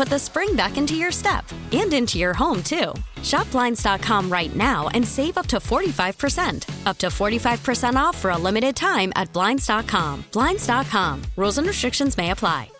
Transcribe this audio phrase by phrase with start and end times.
[0.00, 2.94] put the spring back into your step and into your home, too.
[3.22, 6.86] Shop Blinds.com right now and save up to 45%.
[6.86, 10.24] Up to 45% off for a limited time at Blinds.com.
[10.32, 11.20] Blinds.com.
[11.36, 12.70] Rules and restrictions may apply.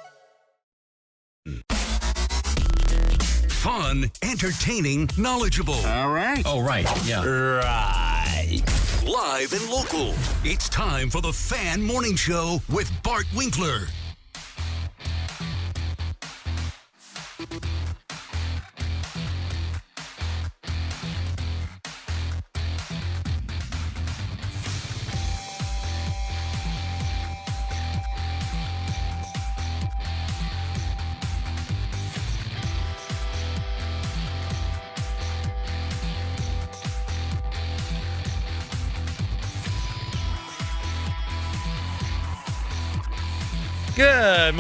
[3.51, 5.75] Fun, entertaining, knowledgeable.
[5.75, 6.43] All right.
[6.47, 6.87] Oh, right.
[7.05, 7.23] Yeah.
[7.23, 8.63] Right.
[9.07, 10.15] Live and local.
[10.45, 13.89] It's time for the Fan Morning Show with Bart Winkler.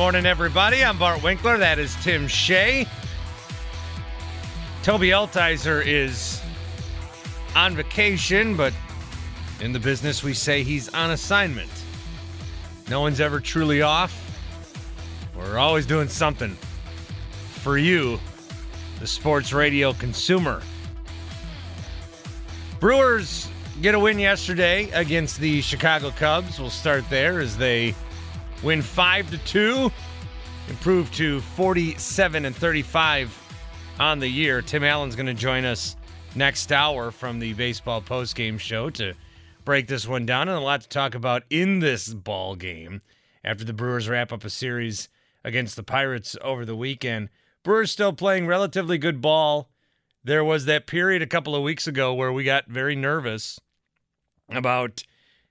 [0.00, 0.82] Morning, everybody.
[0.82, 1.58] I'm Bart Winkler.
[1.58, 2.86] That is Tim Shea.
[4.82, 6.40] Toby Altizer is
[7.54, 8.72] on vacation, but
[9.60, 11.70] in the business, we say he's on assignment.
[12.88, 14.40] No one's ever truly off.
[15.36, 16.56] We're always doing something
[17.60, 18.18] for you,
[19.00, 20.62] the sports radio consumer.
[22.80, 23.50] Brewers
[23.82, 26.58] get a win yesterday against the Chicago Cubs.
[26.58, 27.94] We'll start there as they
[28.62, 29.92] win 5 to 2,
[30.68, 33.36] improve to 47 and 35
[33.98, 34.62] on the year.
[34.62, 35.96] Tim Allen's going to join us
[36.34, 39.14] next hour from the baseball postgame show to
[39.64, 43.02] break this one down and a lot to talk about in this ball game
[43.44, 45.08] after the Brewers wrap up a series
[45.44, 47.28] against the Pirates over the weekend.
[47.62, 49.70] Brewers still playing relatively good ball.
[50.22, 53.58] There was that period a couple of weeks ago where we got very nervous
[54.50, 55.04] about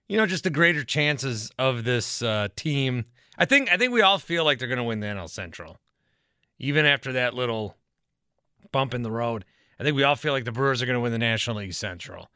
[0.09, 3.05] you know, just the greater chances of this uh, team.
[3.37, 5.77] I think I think we all feel like they're going to win the NL Central,
[6.57, 7.77] even after that little
[8.71, 9.45] bump in the road.
[9.79, 11.73] I think we all feel like the Brewers are going to win the National League
[11.73, 12.29] Central,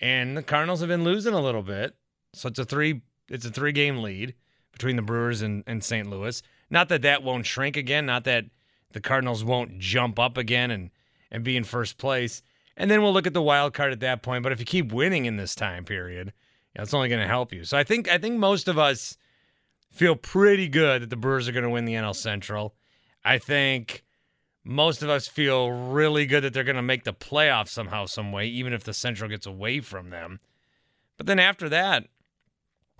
[0.00, 1.94] and the Cardinals have been losing a little bit.
[2.32, 4.34] So it's a three it's a three game lead
[4.70, 6.08] between the Brewers and, and St.
[6.08, 6.40] Louis.
[6.70, 8.06] Not that that won't shrink again.
[8.06, 8.44] Not that
[8.92, 10.90] the Cardinals won't jump up again and
[11.32, 12.40] and be in first place.
[12.76, 14.44] And then we'll look at the wild card at that point.
[14.44, 16.32] But if you keep winning in this time period
[16.76, 17.64] that's only going to help you.
[17.64, 19.16] So I think I think most of us
[19.90, 22.74] feel pretty good that the Brewers are going to win the NL Central.
[23.24, 24.04] I think
[24.64, 28.32] most of us feel really good that they're going to make the playoffs somehow, some
[28.32, 30.40] way, even if the Central gets away from them.
[31.16, 32.06] But then after that,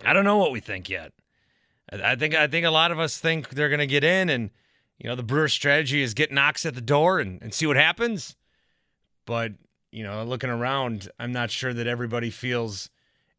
[0.03, 1.13] I don't know what we think yet.
[1.91, 4.49] I think I think a lot of us think they're going to get in, and
[4.97, 7.77] you know the Brewers' strategy is get knocks at the door and, and see what
[7.77, 8.35] happens.
[9.25, 9.53] But
[9.91, 12.89] you know, looking around, I'm not sure that everybody feels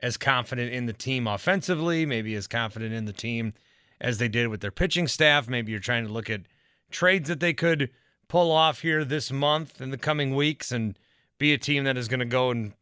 [0.01, 3.53] as confident in the team offensively, maybe as confident in the team
[4.01, 5.49] as they did with their pitching staff.
[5.49, 6.43] Maybe you're trying to look at
[6.91, 7.91] trades that they could
[8.29, 10.99] pull off here this month in the coming weeks and
[11.39, 12.73] be a team that is going to go and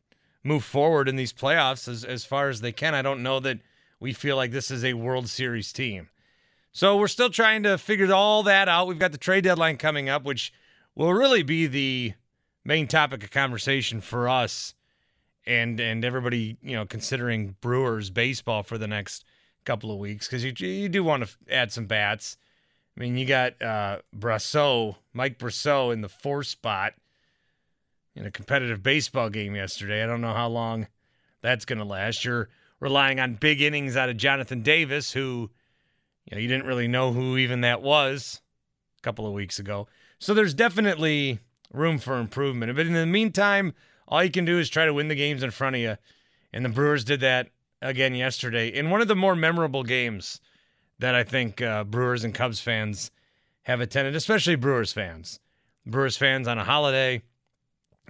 [0.44, 2.94] move forward in these playoffs as, as far as they can.
[2.94, 3.58] I don't know that
[4.00, 6.08] we feel like this is a World Series team.
[6.72, 8.86] So we're still trying to figure all that out.
[8.86, 10.52] We've got the trade deadline coming up, which
[10.94, 12.12] will really be the
[12.64, 14.74] main topic of conversation for us
[15.46, 19.24] and and everybody you know considering Brewers baseball for the next
[19.64, 22.36] couple of weeks because you you do want to add some bats.
[22.96, 26.94] I mean, you got uh, Brosseau, Mike Brosseau in the four spot
[28.14, 30.02] in a competitive baseball game yesterday.
[30.02, 30.86] I don't know how long
[31.42, 32.24] that's going to last.
[32.24, 32.48] You're
[32.80, 35.50] relying on big innings out of Jonathan Davis, who
[36.24, 38.40] you know you didn't really know who even that was
[38.98, 39.88] a couple of weeks ago.
[40.18, 41.40] So there's definitely
[41.72, 42.74] room for improvement.
[42.74, 43.74] But in the meantime,
[44.08, 45.96] all you can do is try to win the games in front of you.
[46.52, 47.48] And the Brewers did that
[47.82, 50.40] again yesterday in one of the more memorable games
[50.98, 53.10] that I think uh, Brewers and Cubs fans
[53.64, 55.40] have attended, especially Brewers fans.
[55.84, 57.22] Brewers fans on a holiday.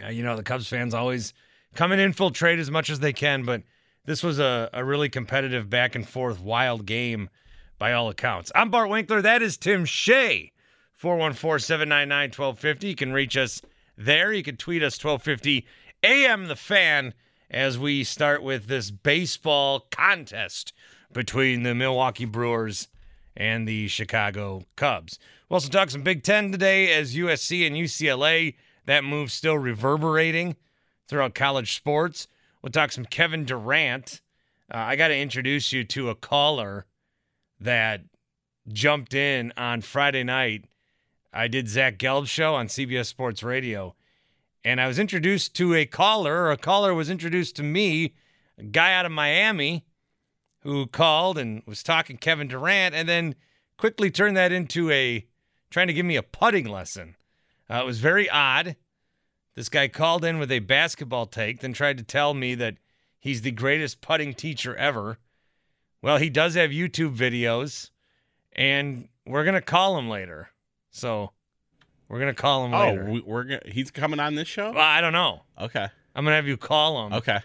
[0.02, 1.34] Uh, you know, the Cubs fans always
[1.74, 3.62] come and infiltrate as much as they can, but
[4.04, 7.28] this was a, a really competitive back and forth wild game
[7.78, 8.52] by all accounts.
[8.54, 9.22] I'm Bart Winkler.
[9.22, 10.52] That is Tim Shea.
[10.94, 12.88] 414 799 1250.
[12.88, 13.60] You can reach us
[13.98, 14.32] there.
[14.32, 15.66] You can tweet us 1250
[16.02, 17.14] AM The Fan
[17.50, 20.72] as we start with this baseball contest
[21.12, 22.88] between the Milwaukee Brewers
[23.36, 25.18] and the Chicago Cubs.
[25.48, 28.54] We'll also talk some Big Ten today as USC and UCLA,
[28.86, 30.56] that move still reverberating
[31.08, 32.28] throughout college sports.
[32.62, 34.20] We'll talk some Kevin Durant.
[34.72, 36.86] Uh, I got to introduce you to a caller
[37.60, 38.02] that
[38.68, 40.66] jumped in on Friday night.
[41.32, 43.94] I did Zach Gelb's show on CBS Sports Radio,
[44.66, 48.14] and I was introduced to a caller, or a caller was introduced to me,
[48.58, 49.86] a guy out of Miami
[50.62, 53.36] who called and was talking Kevin Durant, and then
[53.78, 55.24] quickly turned that into a
[55.70, 57.14] trying to give me a putting lesson.
[57.70, 58.74] Uh, it was very odd.
[59.54, 62.74] This guy called in with a basketball take, then tried to tell me that
[63.20, 65.18] he's the greatest putting teacher ever.
[66.02, 67.90] Well, he does have YouTube videos,
[68.50, 70.48] and we're gonna call him later.
[70.90, 71.30] So
[72.08, 73.04] we're gonna call him Oh, later.
[73.04, 74.70] we, we're gonna, he's coming on this show.
[74.72, 75.42] well, I don't know.
[75.60, 77.40] Okay, I'm gonna have you call him okay.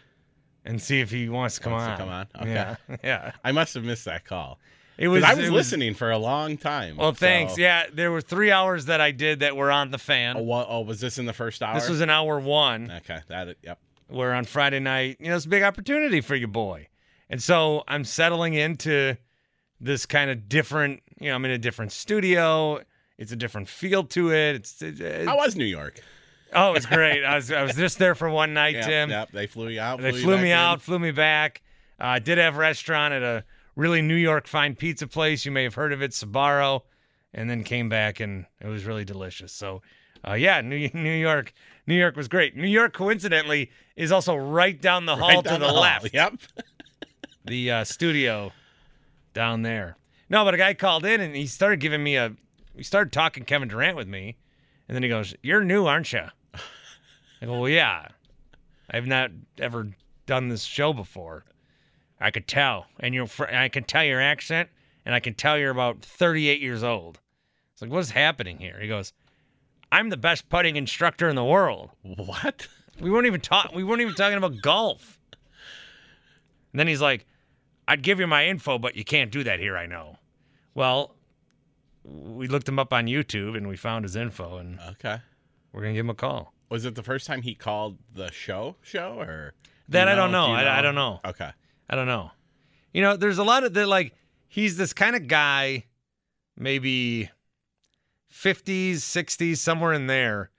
[0.65, 1.97] and see if he wants to come Wants to on.
[1.97, 2.27] come on?
[2.41, 2.53] Okay.
[2.53, 3.31] Yeah, yeah.
[3.43, 4.59] I must have missed that call.
[4.97, 5.23] It was.
[5.23, 6.97] I was listening for a long time.
[6.97, 7.55] Well, thanks.
[7.55, 10.37] so- Yeah, there were three hours that I did that were on the fan.
[10.37, 11.73] Oh, what, oh, was this in the first hour?
[11.73, 12.91] This was an hour one.
[12.97, 13.19] okay.
[13.27, 13.79] That yep.
[14.09, 16.87] where on Friday night, you know, it's a big opportunity for your boy.
[17.31, 19.17] And so I'm settling into
[19.79, 22.81] this kind of different, you know, I'm in a different studio.
[23.21, 24.55] It's a different feel to it.
[24.55, 25.99] It's, it, it- How was New York?
[26.53, 27.23] oh, it's great.
[27.23, 29.09] I was I was just there for one night, Yep, Tim.
[29.11, 29.31] Yep.
[29.31, 30.01] They flew you out.
[30.01, 30.57] They flew me in.
[30.57, 31.61] out, flew me back.
[31.99, 33.43] Uh, I did have a restaurant at a
[33.75, 35.45] really New York fine pizza place.
[35.45, 36.81] You may have heard of it, Sbarro,
[37.33, 39.53] and then came back and it was really delicious.
[39.53, 39.81] So,
[40.27, 41.53] uh, yeah, New New York,
[41.87, 42.57] New York was great.
[42.57, 45.81] New York, coincidentally, is also right down the hall Right to down the, hall.
[45.81, 46.09] left.
[46.13, 46.33] Yep.
[47.45, 48.51] The uh, studio
[49.33, 49.95] down there.
[50.29, 52.33] No, but a guy called in and he started giving me a.
[52.81, 54.37] He started talking Kevin Durant with me,
[54.87, 56.25] and then he goes, "You're new, aren't you?"
[57.39, 58.07] I go, "Well, yeah.
[58.89, 59.29] I've not
[59.59, 59.91] ever
[60.25, 61.45] done this show before.
[62.19, 63.27] I could tell, and you're.
[63.27, 64.71] fr- I can tell your accent,
[65.05, 67.19] and I can tell you're about 38 years old."
[67.71, 68.79] It's like, what's happening here?
[68.81, 69.13] He goes,
[69.91, 72.67] "I'm the best putting instructor in the world." What?
[72.99, 73.75] We weren't even talking.
[73.75, 75.19] We weren't even talking about golf.
[76.73, 77.27] And then he's like,
[77.87, 79.77] "I'd give you my info, but you can't do that here.
[79.77, 80.17] I know."
[80.73, 81.15] Well,
[82.03, 85.17] we looked him up on YouTube and we found his info, and Okay.
[85.71, 86.53] we're gonna give him a call.
[86.69, 88.75] Was it the first time he called the show?
[88.81, 89.53] Show or?
[89.89, 90.45] That I don't know.
[90.47, 91.19] Do you I, I don't know.
[91.25, 91.49] Okay.
[91.89, 92.31] I don't know.
[92.93, 93.87] You know, there's a lot of that.
[93.87, 94.15] Like,
[94.47, 95.85] he's this kind of guy,
[96.57, 97.29] maybe
[98.33, 100.49] 50s, 60s, somewhere in there.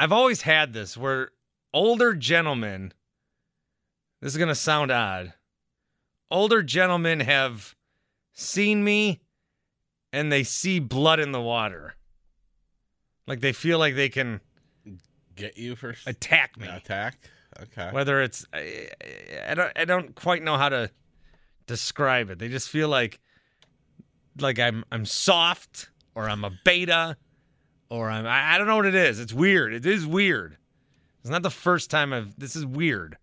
[0.00, 1.30] I've always had this where
[1.72, 2.92] older gentlemen,
[4.20, 5.32] this is going to sound odd,
[6.30, 7.76] older gentlemen have
[8.32, 9.20] seen me
[10.16, 11.94] and they see blood in the water.
[13.26, 14.40] Like they feel like they can
[15.36, 16.66] Get you for attack me.
[16.66, 17.18] attack.
[17.62, 17.90] Okay.
[17.90, 18.88] whether it's I,
[19.48, 20.90] I don't I don't quite know how to
[21.66, 22.38] describe it.
[22.38, 23.20] They just feel like
[24.40, 27.16] like I'm I'm soft or I'm a beta
[27.90, 29.20] or I'm I, I don't know what it is.
[29.20, 29.74] It's weird.
[29.74, 30.56] It is weird.
[31.20, 33.18] It's not the first time I've this is weird.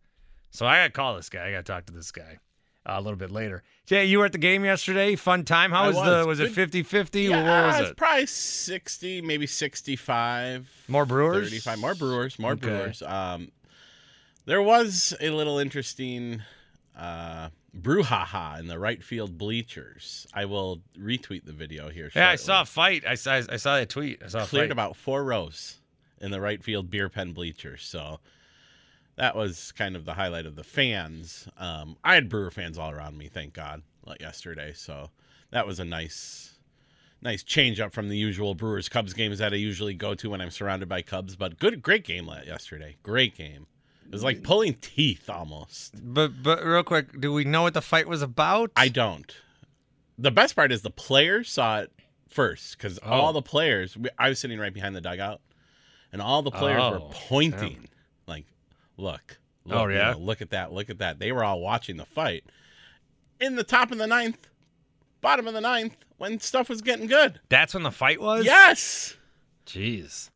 [0.51, 1.47] So I gotta call this guy.
[1.47, 2.37] I gotta talk to this guy
[2.85, 3.63] a little bit later.
[3.85, 5.15] Jay, you were at the game yesterday.
[5.15, 5.71] Fun time.
[5.71, 6.05] How was, was.
[6.21, 7.29] the was it Good- 50-50?
[7.29, 7.97] Yeah, what was it?
[7.97, 10.69] probably 60, maybe 65.
[10.87, 11.49] More Brewers?
[11.49, 11.79] 35.
[11.79, 12.39] More Brewers.
[12.39, 12.67] More Okay.
[12.67, 13.01] Brewers.
[13.01, 13.51] Um,
[14.45, 16.41] there was a little interesting
[16.97, 17.49] uh,
[17.79, 20.27] brouhaha in the right field bleachers.
[20.33, 22.11] I will retweet the video here.
[22.15, 23.03] Yeah, I saw a fight.
[23.07, 24.21] I saw I saw that tweet.
[24.23, 25.79] I saw a Cleared about four rows
[26.21, 27.83] in the right field beer pen bleachers.
[27.83, 28.19] So
[29.15, 31.47] that was kind of the highlight of the fans.
[31.57, 34.73] Um, I had Brewer fans all around me, thank God, like yesterday.
[34.73, 35.09] So
[35.51, 36.57] that was a nice,
[37.21, 40.41] nice change up from the usual Brewers Cubs games that I usually go to when
[40.41, 41.35] I'm surrounded by Cubs.
[41.35, 42.97] But good, great game yesterday.
[43.03, 43.67] Great game.
[44.05, 45.93] It was like pulling teeth almost.
[46.03, 48.71] But but real quick, do we know what the fight was about?
[48.75, 49.33] I don't.
[50.19, 51.91] The best part is the players saw it
[52.29, 53.09] first because Oh.
[53.11, 53.97] all the players.
[54.19, 55.41] I was sitting right behind the dugout,
[56.11, 57.89] and all the players were Oh, pointing, like,
[58.97, 60.11] "Look, look, Oh, you yeah?
[60.11, 62.43] know, look at that, look at that." They were all watching the fight.
[63.39, 64.47] In the top of the ninth,
[65.21, 67.39] bottom of the ninth when stuff was getting good.
[67.49, 68.45] That's when the fight was.
[68.45, 69.15] Yes.
[69.65, 70.29] Jeez.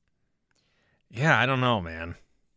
[1.09, 2.15] Yeah, I don't know, man.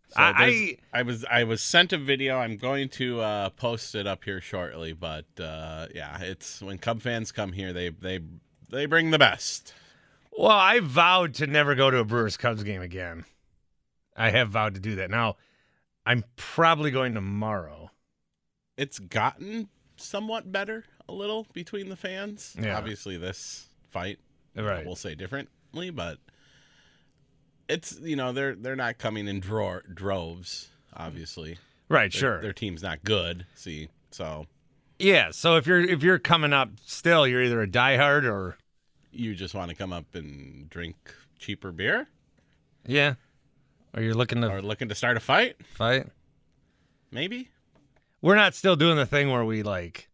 [0.09, 2.37] So I, I was I was sent a video.
[2.39, 4.93] I'm going to uh, post it up here shortly.
[4.93, 8.19] But uh, yeah, it's when Cub fans come here, they they
[8.69, 9.73] they bring the best.
[10.37, 13.25] Well, I vowed to never go to a Brewers Cubs game again.
[14.17, 15.11] I have vowed to do that.
[15.11, 15.37] Now,
[16.11, 17.91] I'm probably going tomorrow.
[18.77, 22.57] It's gotten somewhat better a little between the fans.
[22.61, 22.77] Yeah.
[22.77, 24.19] Obviously, this fight
[24.57, 24.85] Right.
[24.85, 26.19] we'll say differently, but
[27.69, 30.69] it's you know they're they're not coming in dro- droves.
[30.95, 32.41] Obviously, Right, Their- sure.
[32.43, 33.47] Their team's not good.
[33.55, 34.47] See, so
[34.99, 38.57] Yeah, so if you're if you're coming up still, you're either a diehard or
[39.13, 40.97] you just want to come up and drink
[41.39, 42.09] cheaper beer,
[42.87, 43.15] yeah,
[43.95, 46.07] or you're looking to or looking to start a fight, fight.
[47.11, 47.51] maybe.
[48.23, 50.09] We're not still doing the thing where we like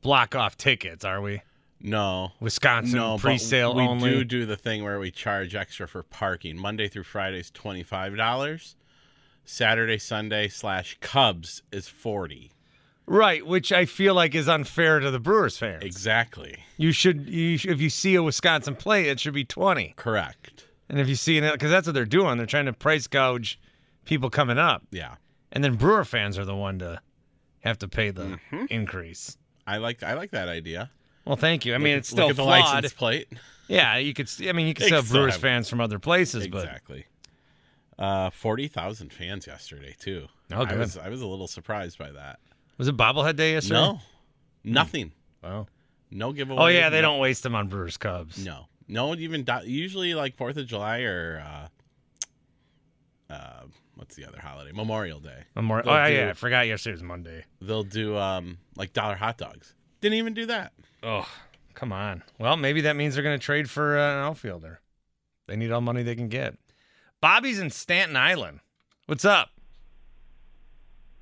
[0.00, 1.42] block off tickets, are we?
[1.80, 4.10] No, Wisconsin no, but pre-sale we only.
[4.10, 6.56] do do the thing where we charge extra for parking.
[6.56, 8.74] Monday through Friday is twenty five dollars.
[9.44, 12.50] Saturday, Sunday slash Cubs is forty.
[13.06, 15.82] Right, which I feel like is unfair to the Brewers fans.
[15.82, 16.58] Exactly.
[16.76, 19.94] You should, you sh- if you see a Wisconsin play, it should be twenty.
[19.96, 20.66] Correct.
[20.88, 23.58] And if you see it, because that's what they're doing, they're trying to price gouge
[24.04, 25.16] people coming up, Yeah.
[25.52, 27.00] and then Brewer fans are the one to
[27.60, 28.64] have to pay the Mm-hmm.
[28.70, 29.36] increase.
[29.66, 30.90] I like I like that idea.
[31.26, 31.74] Well, thank you.
[31.74, 33.28] I mean, Look- it's still look at the license plate.
[33.66, 34.30] Yeah, you could.
[34.48, 37.04] I mean, you could have Brewers fans from other places, but Exactly.
[37.98, 40.28] Uh, forty thousand fans yesterday too.
[40.52, 42.38] Oh, I was I was a little surprised by that.
[42.78, 43.74] was it bobblehead day yesterday?
[43.80, 44.00] No,
[44.64, 45.12] nothing.
[45.44, 45.66] Oh.
[46.10, 46.62] No giveaway.
[46.62, 48.42] Oh yeah, they no- don't waste them on Brewers Cubs.
[48.42, 49.06] No, no.
[49.06, 51.44] One even do- usually like Fourth of July or
[53.30, 53.62] uh, uh,
[53.96, 54.72] what's the other holiday?
[54.72, 55.44] Memorial Day.
[55.54, 55.88] Memorial.
[55.88, 57.44] Oh do- yeah, I forgot yesterday was Monday.
[57.60, 59.74] They'll do um like dollar hot dogs.
[60.00, 60.72] Didn't even do that.
[61.02, 61.28] Oh,
[61.74, 62.22] come on.
[62.38, 64.80] Well, maybe that means they're going to trade for uh, an outfielder.
[65.46, 66.56] They need all money they can get.
[67.20, 68.60] Bobby's in Staten Island.
[69.06, 69.50] What's up?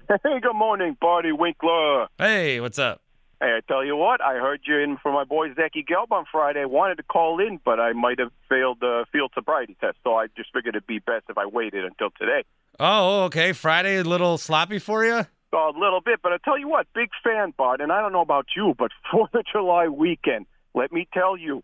[0.09, 2.07] Hey, good morning, Barty Winkler.
[2.19, 3.01] Hey, what's up?
[3.39, 6.25] Hey, I tell you what, I heard you in for my boy Zachy Gelb on
[6.33, 6.65] Friday.
[6.65, 10.29] Wanted to call in, but I might have failed the field sobriety test, so I
[10.39, 12.45] just figured it'd be best if I waited until today.
[12.81, 13.53] Oh, okay.
[13.53, 15.27] Friday a little sloppy for you.
[15.53, 18.23] A little bit, but I tell you what, big fan, Bart, and I don't know
[18.23, 21.63] about you, but Fourth of July weekend, let me tell you,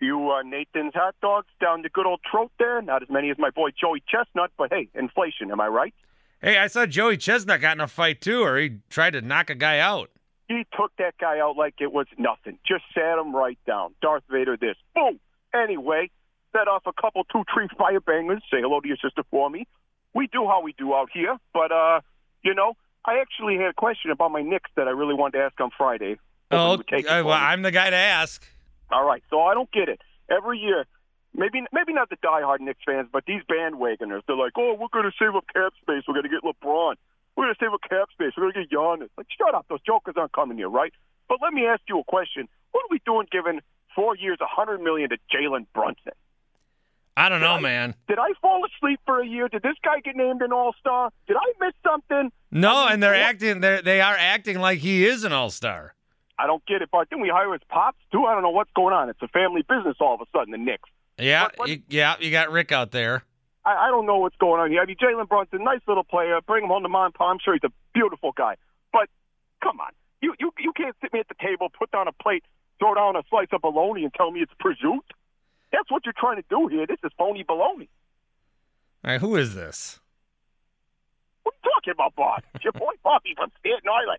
[0.00, 2.82] you uh, Nathan's hot dogs down the good old throat there.
[2.82, 5.94] Not as many as my boy Joey Chestnut, but hey, inflation, am I right?
[6.42, 9.50] Hey, I saw Joey Chestnut got in a fight too, or he tried to knock
[9.50, 10.10] a guy out.
[10.50, 12.58] He took that guy out like it was nothing.
[12.66, 13.94] Just sat him right down.
[14.02, 14.74] Darth Vader this.
[14.96, 15.20] Boom.
[15.54, 16.10] Anyway,
[16.50, 18.42] set off a couple two tree fire bangers.
[18.50, 19.68] Say hello to your sister for me.
[20.12, 22.00] We do how we do out here, but uh,
[22.42, 25.44] you know, I actually had a question about my Knicks that I really wanted to
[25.44, 26.18] ask on Friday.
[26.50, 27.30] Oh, uh, well, me.
[27.30, 28.44] I'm the guy to ask.
[28.90, 30.00] All right, so I don't get it.
[30.28, 30.84] Every year,
[31.32, 35.04] maybe maybe not the diehard Knicks fans, but these bandwagoners, they're like, "Oh, we're going
[35.04, 36.02] to save up cap space.
[36.08, 36.96] We're going to get LeBron.
[37.36, 38.32] We're going to save up cap space.
[38.36, 39.66] We're going to get Giannis." Like, shut up.
[39.68, 40.92] Those jokers aren't coming here, right?
[41.28, 42.48] But let me ask you a question.
[42.72, 43.60] What are we doing giving
[43.94, 46.12] four years, a hundred million to Jalen Brunson?
[47.16, 47.94] I don't know, man.
[48.08, 49.48] Did I fall asleep for a year?
[49.48, 51.10] Did this guy get named an All Star?
[51.26, 52.30] Did I miss something?
[52.50, 53.20] No, and they're what?
[53.20, 53.60] acting.
[53.60, 55.94] They they are acting like he is an all star.
[56.38, 56.88] I don't get it.
[56.90, 58.24] But then we hire his pops too.
[58.24, 59.08] I don't know what's going on.
[59.10, 60.52] It's a family business all of a sudden.
[60.52, 60.88] The Knicks.
[61.18, 62.14] Yeah, What- what- you, yeah.
[62.18, 63.24] You got Rick out there.
[63.64, 64.80] I, I don't know what's going on here.
[64.80, 66.38] I mean, Jalen Brunson, nice little player.
[66.46, 67.12] Bring him home to mom.
[67.20, 68.56] I'm sure he's a beautiful guy.
[68.92, 69.08] But
[69.62, 72.44] come on, you you you can't sit me at the table, put down a plate,
[72.78, 75.00] throw down a slice of bologna, and tell me it's prosciutto.
[75.72, 76.86] That's what you're trying to do here.
[76.86, 77.88] This is phony bologna.
[79.04, 80.00] All right, who is this?
[81.42, 82.42] What are you talking about, Bob?
[82.54, 84.18] It's your boy Bobby from Staten Island.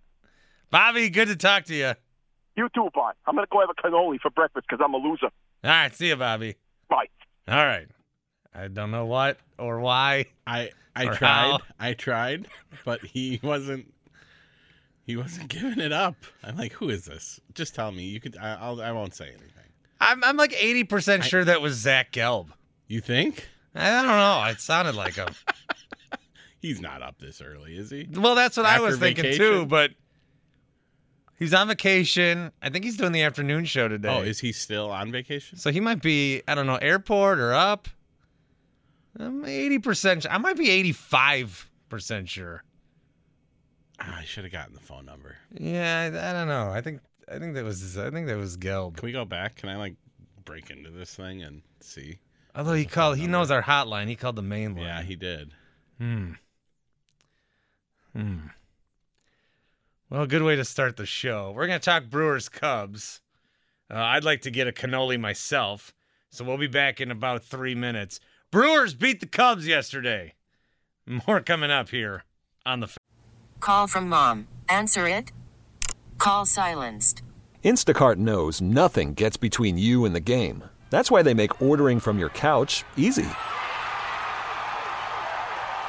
[0.69, 1.93] Bobby, good to talk to you.
[2.55, 3.15] You too, Bob.
[3.25, 5.25] I'm gonna go have a cannoli for breakfast because I'm a loser.
[5.63, 6.55] All right, see you, Bobby.
[6.89, 7.05] Bye.
[7.47, 7.87] All right.
[8.53, 10.25] I don't know what or why.
[10.45, 11.17] I I tried.
[11.19, 11.59] how?
[11.79, 12.47] I tried,
[12.85, 13.93] but he wasn't.
[15.05, 16.15] He wasn't giving it up.
[16.43, 17.39] I'm like, who is this?
[17.53, 18.03] Just tell me.
[18.03, 18.37] You could.
[18.37, 18.81] I, I'll.
[18.81, 19.47] I won't say anything.
[19.99, 22.47] I'm I'm like eighty percent sure that was Zach Gelb.
[22.87, 24.43] You think I don't know.
[24.49, 25.29] It sounded like him.
[26.59, 27.77] he's not up this early?
[27.77, 28.07] Is he?
[28.13, 29.65] Well, that's what I After was thinking too.
[29.65, 29.91] But
[31.39, 32.51] he's on vacation.
[32.61, 34.09] I think he's doing the afternoon show today.
[34.09, 35.57] Oh, is he still on vacation?
[35.57, 37.87] so he might be I don't know airport or up.
[39.19, 40.23] I'm eighty percent.
[40.23, 40.31] Sure.
[40.31, 42.63] I might be eighty five percent sure.
[43.99, 45.37] Ah, I should have gotten the phone number.
[45.53, 46.69] Yeah, I, I don't know.
[46.71, 47.01] I think
[47.31, 48.97] I think that was I think that was Gelb.
[48.97, 49.57] Can we go back?
[49.57, 49.95] Can I like
[50.45, 52.17] break into this thing and see?
[52.55, 54.07] Although he called, he knows our hotline.
[54.07, 54.85] He called the main line.
[54.85, 55.51] Yeah, he did.
[55.97, 56.31] Hmm.
[58.13, 58.39] Hmm.
[60.09, 61.53] Well, good way to start the show.
[61.55, 63.21] We're going to talk Brewers Cubs.
[63.89, 65.93] Uh, I'd like to get a cannoli myself.
[66.29, 68.19] So we'll be back in about three minutes.
[68.51, 70.33] Brewers beat the Cubs yesterday.
[71.05, 72.25] More coming up here
[72.65, 72.89] on the.
[73.61, 74.49] Call from mom.
[74.67, 75.31] Answer it.
[76.17, 77.21] Call silenced.
[77.63, 80.65] Instacart knows nothing gets between you and the game.
[80.89, 83.29] That's why they make ordering from your couch easy.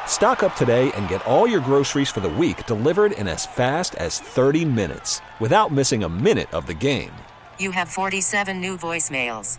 [0.07, 3.97] Stock up today and get all your groceries for the week delivered in as fast
[3.97, 7.13] as 30 minutes without missing a minute of the game.
[7.59, 9.59] You have 47 new voicemails.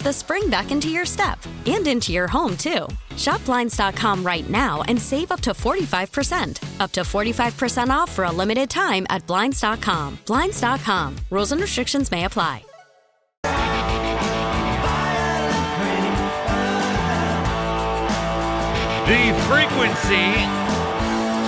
[0.03, 2.87] the spring back into your step and into your home, too.
[3.17, 6.79] Shop Blinds.com right now and save up to 45%.
[6.79, 10.19] Up to 45% off for a limited time at Blinds.com.
[10.25, 11.15] Blinds.com.
[11.29, 12.63] Rules and restrictions may apply.
[19.11, 20.31] The frequency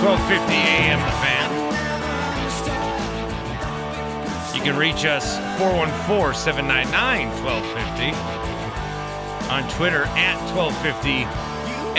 [0.04, 1.48] 1250 AM the fan.
[4.54, 8.53] You can reach us 414-799-1250
[9.54, 11.10] on Twitter at 1250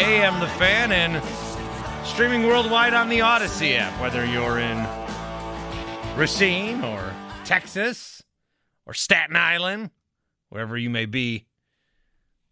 [0.02, 1.24] AM the fan and
[2.06, 4.86] streaming worldwide on the Audacy app, whether you're in
[6.18, 7.14] Racine or
[7.46, 8.22] Texas
[8.86, 9.92] or Staten Island,
[10.50, 11.46] wherever you may be,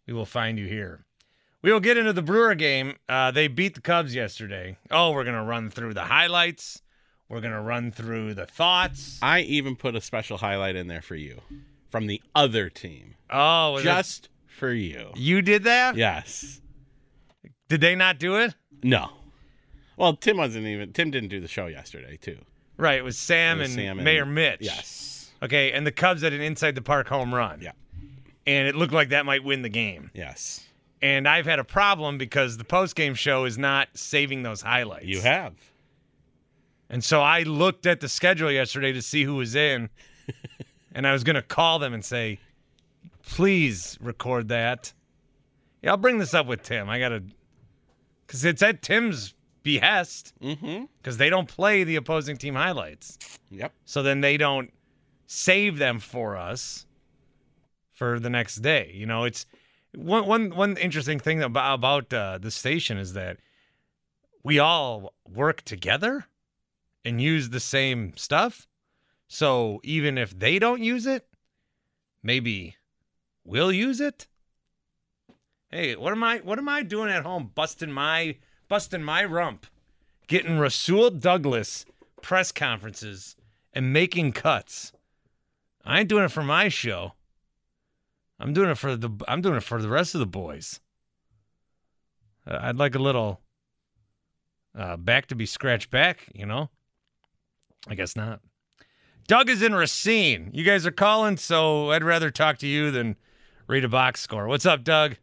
[0.06, 1.04] we will find you here.
[1.60, 2.94] We will get into the Brewer game.
[3.06, 4.78] Uh, they beat the Cubs yesterday.
[4.90, 6.80] Oh, we're going to run through the highlights.
[7.28, 9.18] We're going to run through the thoughts.
[9.20, 11.42] I even put a special highlight in there for you
[11.90, 13.16] from the other team.
[13.28, 15.10] Oh, just for you.
[15.16, 15.96] You did that?
[15.96, 16.60] Yes.
[17.68, 18.54] Did they not do it?
[18.82, 19.10] No.
[19.96, 20.92] Well, Tim wasn't even.
[20.92, 22.38] Tim didn't do the show yesterday, too.
[22.76, 22.98] Right.
[22.98, 24.58] It was Sam, It was and, Sam and- Mayor Mitch.
[24.60, 25.30] Yes.
[25.42, 27.60] Okay, and the Cubs had an inside the park home run.
[27.60, 27.72] Yeah.
[28.46, 30.10] And it looked like that might win the game.
[30.14, 30.66] Yes.
[31.02, 35.04] And I've had a problem because the post game show is not saving those highlights.
[35.06, 35.54] You have.
[36.90, 39.88] And so I looked at the schedule yesterday to see who was in,
[40.94, 42.38] and I was going to call them and say,
[43.26, 44.92] please record that.
[45.82, 46.88] Yeah, I'll bring this up with Tim.
[46.88, 47.22] I got to,
[48.26, 50.84] because it's at Tim's behest, Mm-hmm.
[50.98, 53.18] because they don't play the opposing team highlights.
[53.50, 53.72] Yep.
[53.84, 54.72] So then they don't
[55.26, 56.86] save them for us
[57.92, 58.90] for the next day.
[58.94, 59.46] You know, it's
[59.94, 63.38] one one one interesting thing about about uh, the station is that
[64.42, 66.26] we all work together
[67.04, 68.66] and use the same stuff.
[69.28, 71.26] So even if they don't use it,
[72.22, 72.76] maybe
[73.44, 74.26] we'll use it.
[75.70, 78.36] Hey, what am I what am I doing at home busting my
[78.68, 79.66] busting my rump,
[80.28, 81.84] getting Rasul Douglas
[82.22, 83.36] press conferences
[83.72, 84.92] and making cuts.
[85.84, 87.12] I ain't doing it for my show.
[88.40, 90.80] I'm doing it for the I'm doing it for the rest of the boys.
[92.46, 93.40] Uh, I'd like a little
[94.76, 96.70] uh, back to be scratched back, you know.
[97.88, 98.40] I guess not.
[99.26, 100.50] Doug is in Racine.
[100.52, 103.16] You guys are calling, so I'd rather talk to you than
[103.66, 104.46] read a box score.
[104.46, 105.16] What's up, Doug?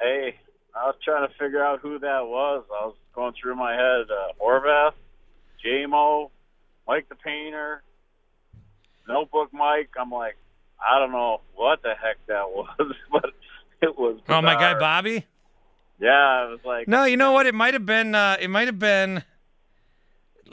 [0.00, 0.36] Hey,
[0.74, 2.64] I was trying to figure out who that was.
[2.70, 4.92] I was going through my head uh, Horvath,
[5.64, 6.30] JMO,
[6.88, 7.82] Mike the Painter,
[9.08, 9.90] Notebook Mike.
[9.98, 10.36] I'm like,
[10.80, 13.30] I don't know what the heck that was, but
[13.80, 14.18] it was.
[14.28, 14.78] Oh, my guy.
[14.78, 15.26] Bobby.
[16.00, 16.88] Yeah, I was like.
[16.88, 17.46] No, you know what?
[17.46, 18.14] It might have been.
[18.14, 19.22] Uh, it might have been.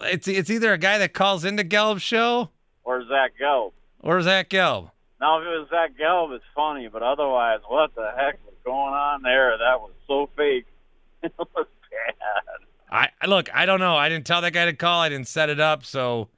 [0.04, 2.52] It's it's either a guy that calls into Gelb's show
[2.86, 3.72] Or Zach Gelb.
[4.00, 4.92] or Zach Gelb.
[5.20, 8.94] Now, if it was Zach Gelb, it's funny, but otherwise, what the heck was going
[8.94, 9.58] on there?
[9.58, 10.66] That was so fake.
[11.24, 13.10] it was bad.
[13.22, 13.54] I look.
[13.54, 13.96] I don't know.
[13.96, 15.02] I didn't tell that guy to call.
[15.02, 15.86] I didn't set it up.
[15.86, 16.30] So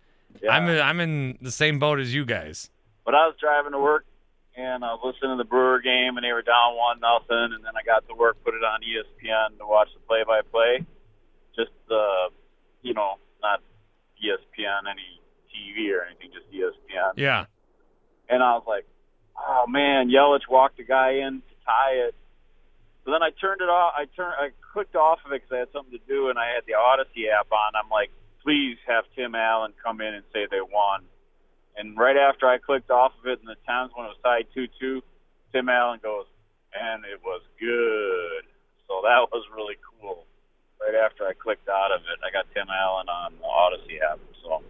[0.42, 0.52] Yeah.
[0.52, 2.70] I'm in, I'm in the same boat as you guys.
[3.06, 4.06] But I was driving to work
[4.58, 7.56] and I was listening to the Brewer game, and they were down one nothing.
[7.56, 10.86] And then I got to work, put it on ESPN to watch the play-by-play.
[11.56, 12.30] Just uh,
[12.82, 13.62] you know, not
[14.22, 17.14] ESPN, any TV or anything, just ESPN.
[17.16, 17.46] Yeah.
[18.32, 18.88] And I was like,
[19.38, 22.16] oh man, Yelich walked the guy in to tie it.
[23.04, 23.94] So then I turned it off.
[23.98, 26.48] I turned, I clicked off of it because I had something to do, and I
[26.54, 27.74] had the Audacy app on.
[27.76, 28.12] I'm like,
[28.44, 31.04] please have Tim Allen come in and say they won.
[31.76, 34.46] And right after I clicked off of it in the times when it was tied
[34.54, 35.02] two-two,
[35.52, 36.26] Tim Allen goes,
[36.80, 38.46] and it was good.
[38.88, 40.26] So that was really cool.
[40.80, 44.20] Right after I clicked out of it, I got Tim Allen on the Audacy app.
[44.44, 44.62] So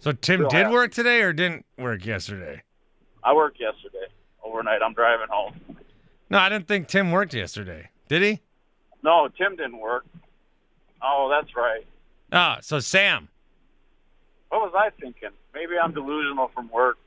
[0.00, 0.72] So Tim Real did happy.
[0.74, 2.62] work today or didn't work yesterday?
[3.22, 4.06] I worked yesterday
[4.44, 4.80] overnight.
[4.82, 5.54] I'm driving home.
[6.30, 7.88] No, I didn't think Tim worked yesterday.
[8.08, 8.40] Did he?
[9.02, 10.04] No, Tim didn't work.
[11.02, 11.86] Oh, that's right.
[12.32, 13.28] Ah, so Sam.
[14.48, 15.30] What was I thinking?
[15.54, 16.98] Maybe I'm delusional from work.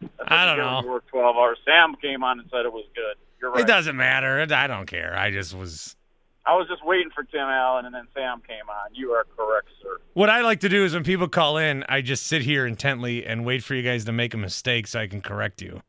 [0.00, 0.90] thought I don't know.
[0.90, 1.58] Worked 12 hours.
[1.64, 3.16] Sam came on and said it was good.
[3.40, 3.60] You're right.
[3.60, 4.46] It doesn't matter.
[4.50, 5.16] I don't care.
[5.16, 5.96] I just was.
[6.44, 8.94] I was just waiting for Tim Allen, and then Sam came on.
[8.94, 9.98] You are correct, sir.
[10.14, 13.24] What I like to do is when people call in, I just sit here intently
[13.24, 15.82] and wait for you guys to make a mistake so I can correct you.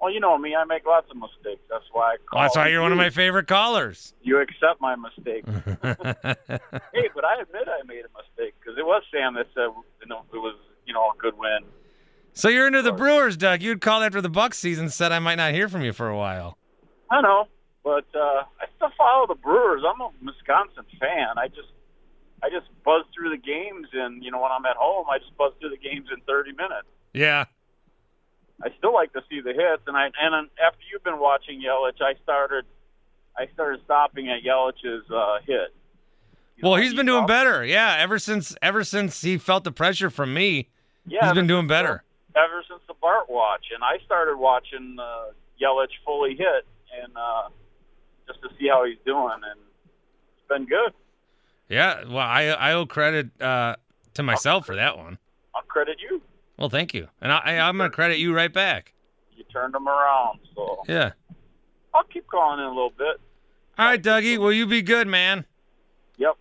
[0.00, 0.54] Well, you know me.
[0.54, 1.62] I make lots of mistakes.
[1.70, 4.12] That's why I call Well, that's why you're one of my favorite callers.
[4.22, 5.46] You accept my mistake.
[5.82, 9.68] hey, but I admit I made a mistake because it was Sam that said
[10.02, 11.60] you know, it was you know a good win.
[12.34, 13.62] so you're into the Brewers, Doug.
[13.62, 16.16] You'd called after the Bucks season, said I might not hear from you for a
[16.18, 16.58] while.
[17.10, 17.46] I know,
[17.84, 19.82] but uh, I still follow the Brewers.
[19.86, 21.36] I'm a Wisconsin fan.
[21.38, 21.68] I just
[22.42, 25.36] I just buzz through the games, and you know when I'm at home, I just
[25.36, 26.88] buzz through the games in 30 minutes.
[27.12, 27.44] Yeah.
[28.62, 32.00] I still like to see the hits, and I and after you've been watching Yelich,
[32.00, 32.64] I started
[33.36, 35.74] I started stopping at Yelich's uh, hit.
[36.62, 37.64] Well, he's been doing better.
[37.64, 40.68] Yeah, ever since ever since he felt the pressure from me,
[41.06, 42.04] Yeah, he's been doing better.
[42.36, 46.64] ever since the Bart watch, and I started watching uh, Yelich fully hit,
[47.02, 47.48] and uh,
[48.26, 49.60] just to see how he's doing, and
[50.36, 50.92] it's been good.
[51.68, 53.76] Yeah, well, I I owe credit uh,
[54.14, 55.18] to myself for that one.
[55.54, 56.20] I'll credit you.
[56.58, 58.92] Well, thank you, and I, I I'm gonna credit you right back.
[59.34, 61.12] You turned him around, so Yeah.
[61.94, 63.20] I'll keep calling in a little bit.
[63.78, 64.38] All right, Dougie.
[64.38, 65.46] Will you be good, man?
[66.18, 66.36] Yep.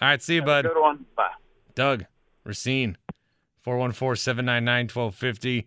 [0.00, 0.64] All right, see you, bud.
[0.64, 1.04] Good one.
[1.16, 1.28] Bye.
[1.74, 2.04] Doug
[2.44, 2.96] Racine,
[3.66, 5.66] 414-799-1250.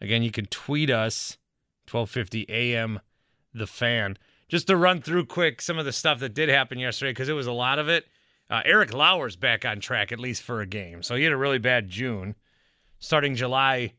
[0.00, 1.36] Again, you can tweet us,
[1.90, 3.00] 1250 AM,
[3.52, 4.16] the fan.
[4.54, 7.32] Just to run through quick some of the stuff that did happen yesterday, because it
[7.32, 8.06] was a lot of it.
[8.48, 11.02] Uh, Eric Lauer's back on track, at least for a game.
[11.02, 12.36] So he had a really bad June,
[13.00, 13.94] starting July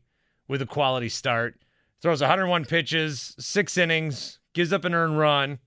[0.48, 1.60] with a quality start.
[2.00, 5.58] Throws 101 pitches, six innings, gives up an earned run,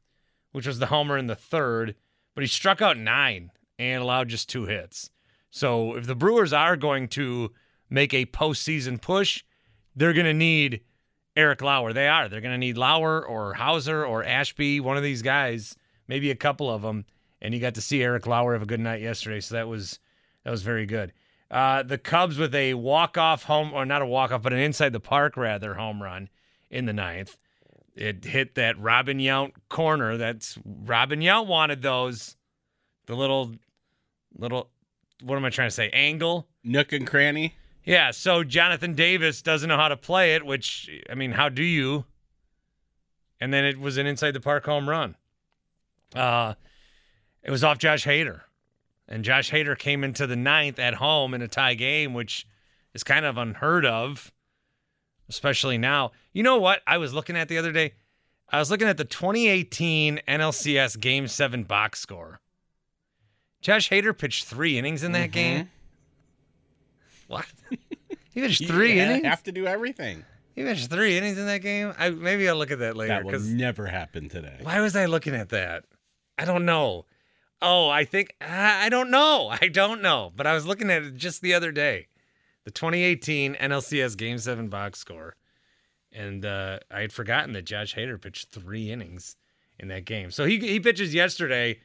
[0.53, 1.93] which was the homer in the third,
[2.33, 5.11] but he struck out nine and allowed just two hits.
[5.51, 7.51] So if the Brewers are going to
[7.91, 9.43] make a postseason push,
[9.95, 10.81] they're going to need
[11.35, 11.93] Eric Lauer.
[11.93, 12.27] They are.
[12.27, 15.75] They're going to need Lauer or Houser or Ashby, one of these guys,
[16.07, 17.05] maybe a couple of them.
[17.41, 19.99] And you got to see Eric Lauer have a good night yesterday, so that was
[20.43, 21.13] that was very good.
[21.51, 24.59] Uh, the Cubs with a walk off home, or not a walk off, but an
[24.59, 26.29] inside the park rather home run
[26.69, 27.37] in the ninth.
[27.95, 30.17] It hit that Robin Yount corner.
[30.17, 32.35] That's Robin Yount wanted those.
[33.07, 33.55] The little,
[34.37, 34.69] little,
[35.23, 35.89] what am I trying to say?
[35.89, 37.55] Angle, nook and cranny.
[37.83, 38.11] Yeah.
[38.11, 40.45] So Jonathan Davis doesn't know how to play it.
[40.45, 42.05] Which I mean, how do you?
[43.41, 45.15] And then it was an inside the park home run.
[46.13, 46.55] Uh,
[47.43, 48.41] it was off Josh Hader,
[49.07, 52.45] and Josh Hader came into the ninth at home in a tie game, which
[52.93, 54.31] is kind of unheard of,
[55.29, 56.11] especially now.
[56.33, 56.81] You know what?
[56.85, 57.93] I was looking at the other day.
[58.49, 62.41] I was looking at the 2018 NLCS Game Seven box score.
[63.61, 65.69] Josh Hader pitched three innings in that game.
[67.29, 67.45] What?
[68.31, 69.25] He pitched three You innings.
[69.25, 70.23] Have to do everything.
[70.55, 71.93] He pitched three innings in that game.
[71.97, 73.13] I maybe I'll look at that later.
[73.13, 74.59] That will never happen today.
[74.61, 75.85] why was I looking at that?
[76.37, 77.05] I don't know.
[77.61, 79.49] Oh, I think I I don't know.
[79.61, 80.31] I don't know.
[80.35, 82.07] But I was looking at it just the other day,
[82.65, 85.35] the 2018 NLCS Game Seven box score,
[86.13, 89.35] and uh, I had forgotten that Josh Hader pitched three innings
[89.79, 90.29] in that game.
[90.29, 91.79] So he he pitches yesterday,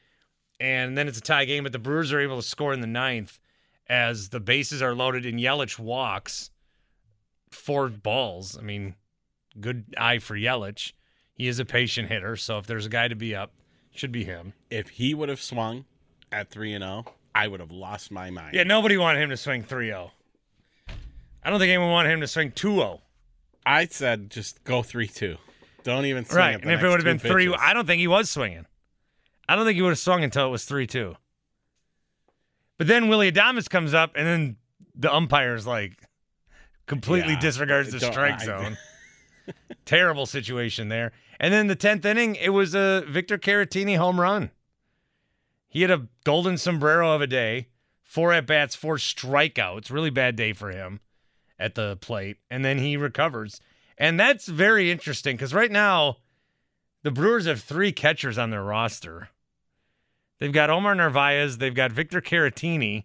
[0.61, 1.63] and then it's a tie game.
[1.63, 3.39] But the Brewers are able to score in the ninth
[3.89, 6.51] as the bases are loaded and Yelich walks
[7.51, 8.59] four balls.
[8.59, 8.95] I mean,
[9.61, 10.93] good eye for Yelich.
[11.35, 13.53] He is a patient hitter, so if there's a guy to be up,
[13.93, 14.53] should be him.
[14.71, 15.85] If he would have swung
[16.31, 18.55] at 3 and 0, I would have lost my mind.
[18.55, 20.11] Yeah, nobody wanted him to swing 3-0.
[21.43, 22.61] I don't think anyone wanted him to swing oh.
[22.61, 23.01] 2-0.
[23.67, 25.37] I said just go 3 2.
[25.83, 27.55] Don't even swing Right, and if it would have been pitches.
[27.59, 28.67] I don't think he was swinging.
[29.49, 31.17] I don't think he would have swung until it was 3 2.
[32.79, 34.57] But then Willy Adames comes up, and then
[34.95, 36.03] the umpire's like
[36.87, 38.77] completely Yeah, disregards the strike I- zone.
[39.85, 41.13] Terrible situation there.
[41.39, 44.51] And then the 10th inning, it was a Victor Caratini home run.
[45.69, 47.69] He had a golden sombrero of a day,
[48.03, 49.91] four at bats, four strikeouts.
[49.91, 51.01] Really bad day for him
[51.59, 52.39] at the plate.
[52.51, 53.61] And then he recovers.
[53.99, 56.19] And that's very interesting because right now,
[57.03, 59.29] the Brewers have three catchers on their roster.
[60.39, 63.05] They've got Omar Narvaez, they've got Victor Caratini,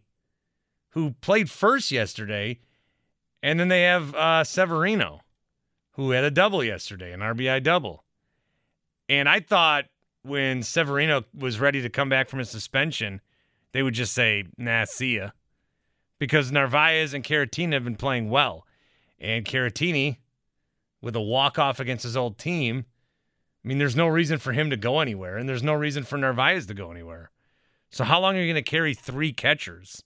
[0.89, 2.60] who played first yesterday,
[3.44, 5.22] and then they have uh, Severino,
[5.92, 8.04] who had a double yesterday, an RBI double.
[9.08, 9.86] And I thought
[10.24, 13.22] when Severino was ready to come back from his suspension,
[13.72, 15.30] they would just say, nah, see ya.
[16.18, 18.65] Because Narvaez and Caratini have been playing well.
[19.20, 20.18] And Caratini,
[21.02, 22.86] with a walk-off against his old team,
[23.63, 26.17] I mean, there's no reason for him to go anywhere, and there's no reason for
[26.17, 27.30] Narvaez to go anywhere.
[27.89, 30.04] So how long are you going to carry three catchers?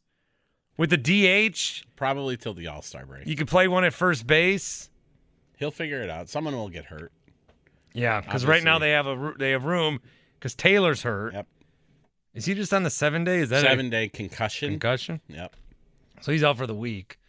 [0.76, 3.28] With the DH, Probably till the All Star break.
[3.28, 4.90] you could play one at first base.
[5.58, 6.30] He'll figure it out.
[6.30, 7.12] Someone will get hurt.
[7.94, 10.00] Yeah, because right now they have a they have room
[10.40, 11.34] because Taylor's hurt.
[11.34, 11.48] Yep.
[12.34, 13.38] Is he just on the seven day?
[13.38, 14.72] Is that a Seven day concussion.
[14.72, 15.22] concussion?
[15.28, 15.56] Yep.
[16.22, 17.20] So he's out for the week.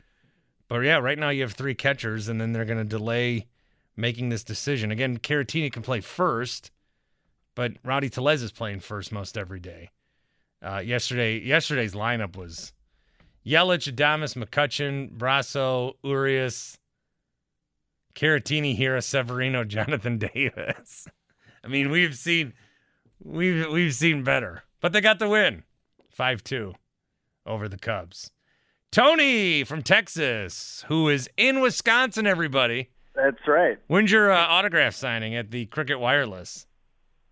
[0.68, 3.46] But yeah, right now you have three catchers, and then they're going to delay
[3.96, 4.90] making this decision.
[4.90, 6.70] Again, Caratini can play first,
[7.54, 9.90] but Rowdy Tellez is playing first most every day.
[10.62, 12.72] Uh, yesterday, yesterday's lineup was
[13.46, 16.78] Yelich, Adames, McCutchen, Brosseau, Urias,
[18.14, 21.06] Caratini, Hiura, Severino, Jonathan Davis.
[21.62, 22.52] I mean, we've seen
[23.22, 25.62] we've we've seen better, but they got the win,
[26.10, 26.74] five two,
[27.46, 28.30] over the Cubs.
[28.90, 32.26] Tony from Texas, who is in Wisconsin.
[32.26, 33.78] Everybody, That's right.
[33.86, 36.66] when's your uh, autograph signing at the Cricket Wireless?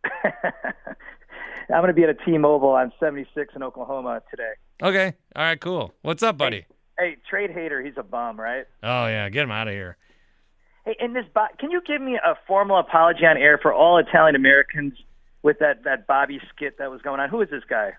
[0.25, 4.53] I'm going to be at a T-Mobile on 76 in Oklahoma today.
[4.83, 5.93] Okay, all right, cool.
[6.03, 6.67] What's up, buddy?
[6.99, 8.67] Hey, trade Hader, he's a bum, right?
[8.83, 9.97] Oh yeah, get him out of here.
[10.85, 13.99] Hey, in this, bo- can you give me a formal apology on air for all
[13.99, 14.95] Italian Americans
[15.43, 17.29] with that that Bobby skit that was going on?
[17.29, 17.93] Who is this guy?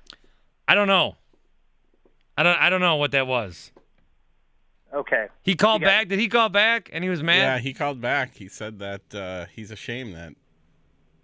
[0.67, 1.15] I don't know.
[2.37, 2.57] I don't.
[2.59, 3.71] I don't know what that was.
[4.93, 5.27] Okay.
[5.41, 6.07] He called You got- back.
[6.09, 6.89] Did he call back?
[6.93, 7.37] And he was mad.
[7.37, 8.35] Yeah, he called back.
[8.35, 10.33] He said that uh, he's ashamed that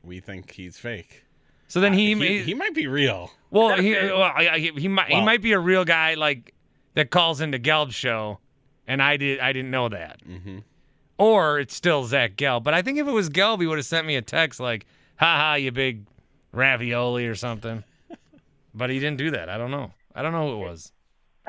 [0.04, 1.26] we think he's fake.
[1.68, 3.30] So then he, He, he might be real.
[3.52, 6.54] well he well, I- I- he might he might be a real guy like
[6.96, 8.40] that calls into Gelb's show,
[8.88, 10.20] and I did I didn't know that.
[10.28, 10.60] Mm-hmm.
[11.20, 12.64] Or it's still Zach Gelb.
[12.64, 14.88] But I think if it was Gelb, he would have sent me a text like,
[15.18, 16.06] "Ha ha, you big
[16.54, 17.84] ravioli" or something.
[18.74, 19.48] but he didn't do that.
[19.50, 19.92] I don't know.
[20.16, 20.92] I don't know who it was.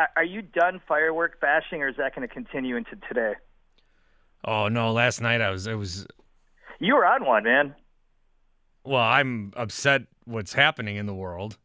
[0.00, 3.34] Are- Are you done firework bashing, or is that going to continue into today?
[4.44, 4.92] Oh no!
[4.92, 6.06] Last night I was it was
[6.78, 7.74] You were on one, man.
[8.84, 9.02] well.
[9.02, 11.58] I'm upset what's happening in the world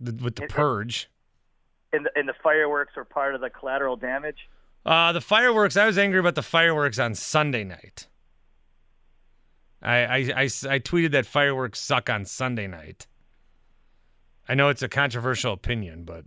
[0.00, 1.08] with the purge.
[1.92, 4.48] And the, and the fireworks are part of the collateral damage.
[4.84, 5.76] Uh, the fireworks.
[5.76, 8.08] I was angry about the fireworks on Sunday night.
[9.80, 13.06] I, I, I, I tweeted that fireworks suck on Sunday night.
[14.48, 16.24] I know it's a controversial opinion, but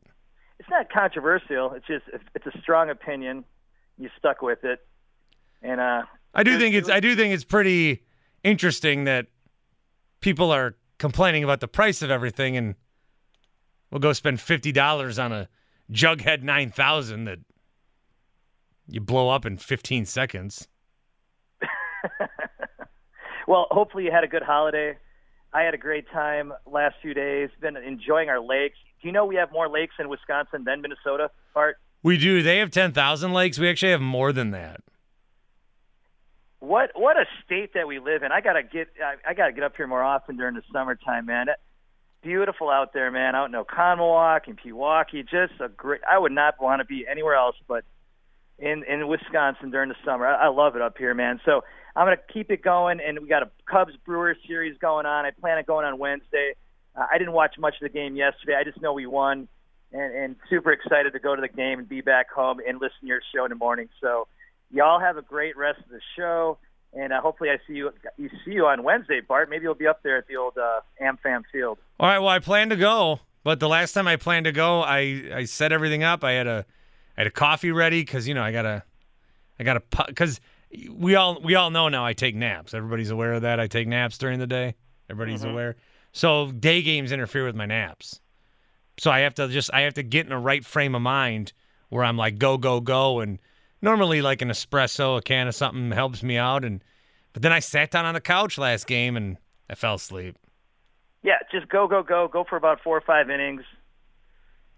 [0.60, 1.74] It's not controversial.
[1.74, 3.44] It's just it's a strong opinion.
[3.98, 4.80] You stuck with it,
[5.62, 6.04] and uh,
[6.34, 8.04] I do think it's I do think it's pretty
[8.44, 9.28] interesting that
[10.20, 12.76] people are complaining about the price of everything, and
[13.92, 15.50] we'll go spend fifty dollars on a
[15.92, 17.40] Jughead nine thousand that
[18.88, 20.68] you blow up in fifteen seconds.
[23.48, 24.98] Well, hopefully you had a good holiday.
[25.54, 27.50] I had a great time last few days.
[27.62, 28.78] Been enjoying our lakes.
[29.02, 31.30] Do you know we have more lakes in Wisconsin than Minnesota?
[31.54, 32.44] Bart, We do.
[32.44, 33.58] They have ten thousand lakes.
[33.58, 34.82] We actually have more than that.
[36.60, 38.32] what what a state that we live in.
[38.32, 41.50] I gotta get I, I gotta get up here more often during the summertime, man.
[41.50, 41.60] It-
[42.24, 43.36] Beautiful out there, man.
[43.36, 46.02] Out in Oconomowoc and Pewaukee, just a great.
[46.12, 47.86] I would not want to be anywhere else but
[48.60, 50.26] in in Wisconsin during the summer.
[50.28, 51.40] I, I love it up here, man.
[51.46, 51.64] So
[51.96, 55.26] I'm gonna keep it going, and we got a Cubs Brewers series going on.
[55.26, 56.54] I plan on going on Wednesday.
[56.96, 58.56] Uh, I didn't watch much of the game yesterday.
[58.60, 59.48] I just know we won,
[59.92, 62.98] and and super excited to go to the game and be back home and listen
[63.02, 63.90] to your show in the morning.
[64.02, 64.28] So
[64.72, 66.58] y'all have a great rest of the show,
[66.94, 69.50] and uh, hopefully I see you you see you on Wednesday, Bart.
[69.50, 71.78] Maybe you'll be up there at the old uh, AmFam Field.
[72.00, 72.20] All right.
[72.20, 75.46] Well, I plan to go, but the last time I planned to go, I I
[75.46, 76.24] set everything up.
[76.24, 76.66] I had a
[77.18, 78.84] I had a coffee ready because you know I gotta
[79.60, 80.40] I gotta because
[80.92, 82.74] we all we all know now I take naps.
[82.74, 83.60] Everybody's aware of that.
[83.60, 84.76] I take naps during the day.
[85.10, 85.52] Everybody's Mhm.
[85.52, 85.76] aware.
[86.12, 88.20] So day games interfere with my naps.
[89.00, 91.54] So I have to just I have to get in a right frame of mind
[91.90, 93.40] where I'm like go go go and
[93.82, 96.84] normally like an espresso, a can of something helps me out and
[97.34, 99.38] but then I sat down on the couch last game and
[99.70, 100.36] I fell asleep.
[101.24, 103.64] yeah, just go, go, go, go for about four or five innings,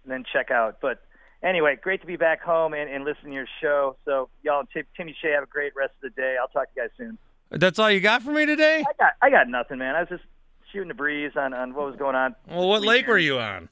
[0.04, 0.80] and then check out.
[0.82, 1.02] But
[1.44, 3.96] anyway, great to be back home and, and listen to your show.
[4.06, 6.36] So y'all, Tim, Timmy Shea, have a great rest of the day.
[6.40, 7.18] I'll talk to you guys soon.
[7.52, 8.82] That's all you got for me today?
[8.88, 9.96] I got, I got nothing, man.
[9.96, 10.24] I was just
[10.72, 12.36] shooting the breeze on, on what was going on.
[12.48, 13.70] Well, what lake were you on?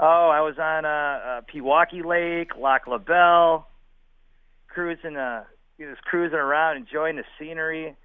[0.00, 3.66] Oh, I was on uh, uh, Pewaukee Lake, Lac La Belle,
[4.68, 5.44] cruising, uh,
[5.80, 7.96] just cruising around, enjoying the scenery.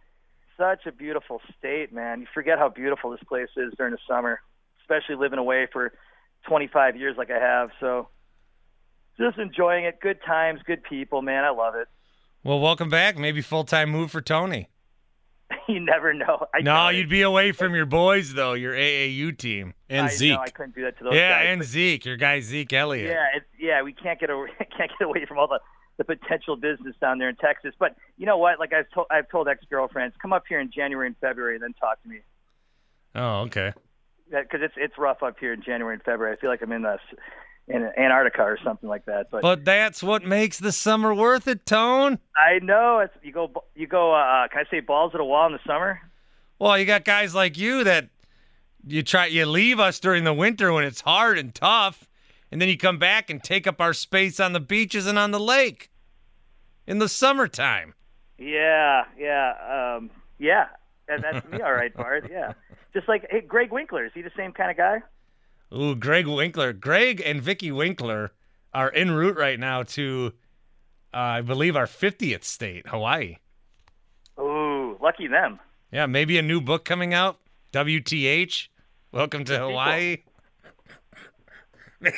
[0.57, 2.21] Such a beautiful state, man.
[2.21, 4.39] You forget how beautiful this place is during the summer,
[4.81, 5.93] especially living away for
[6.47, 7.69] 25 years like I have.
[7.79, 8.07] So,
[9.17, 9.99] just enjoying it.
[10.01, 11.43] Good times, good people, man.
[11.43, 11.87] I love it.
[12.43, 13.17] Well, welcome back.
[13.17, 14.69] Maybe full time move for Tony.
[15.67, 16.45] you never know.
[16.53, 20.33] I no, you'd be away from your boys though, your AAU team and I Zeke.
[20.33, 21.53] Know, I couldn't do that to those yeah, guys.
[21.53, 23.09] and Zeke, your guy Zeke Elliott.
[23.09, 25.59] Yeah, it, yeah, we can't get away, can't get away from all the
[25.97, 27.73] the potential business down there in Texas.
[27.77, 28.59] But you know what?
[28.59, 31.63] Like I've told I've told ex girlfriends, come up here in January and February, and
[31.63, 32.19] then talk to me
[33.15, 33.73] Oh, okay.
[34.31, 36.35] because it's it's rough up here in January and February.
[36.35, 36.97] I feel like I'm in the
[37.67, 39.29] in Antarctica or something like that.
[39.31, 42.19] But, But that's what makes the summer worth it, Tone.
[42.35, 44.13] I know it's you go you go.
[44.13, 46.01] Uh, can I say balls at a wall in the summer?
[46.59, 48.09] Well, you got guys like you that
[48.85, 52.07] you try you leave us during the winter when it's hard and tough,
[52.51, 55.31] and then you come back and take up our space on the beaches and on
[55.31, 55.89] the lake
[56.85, 57.93] in the summertime.
[58.37, 60.67] Yeah, yeah, um, yeah.
[61.07, 62.29] And that's me, all right, Bart.
[62.31, 62.53] Yeah,
[62.93, 64.05] just like hey, Greg Winkler.
[64.05, 65.01] Is he the same kind of guy?
[65.75, 66.73] Ooh, Greg Winkler.
[66.73, 68.31] Greg and Vicky Winkler
[68.73, 70.33] are en route right now to,
[71.13, 73.37] uh, I believe, our 50th state, Hawaii.
[74.39, 75.59] Ooh, lucky them.
[75.91, 77.39] Yeah, maybe a new book coming out.
[77.71, 78.67] WTH.
[79.11, 80.17] Welcome to Hawaii.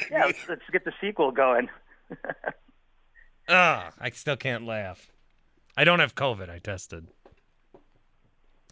[0.10, 1.70] Yeah, let's, let's get the sequel going.
[3.48, 5.12] Ugh, I still can't laugh.
[5.78, 6.50] I don't have COVID.
[6.50, 7.06] I tested.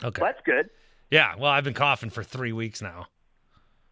[0.04, 0.20] Okay.
[0.20, 0.72] Well, that's good.
[1.12, 3.06] Yeah, well, I've been coughing for three weeks now.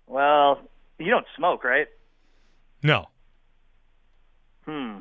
[0.07, 0.61] Well,
[1.03, 1.87] you don't smoke, right?
[2.83, 3.07] No.
[4.65, 4.99] Hmm.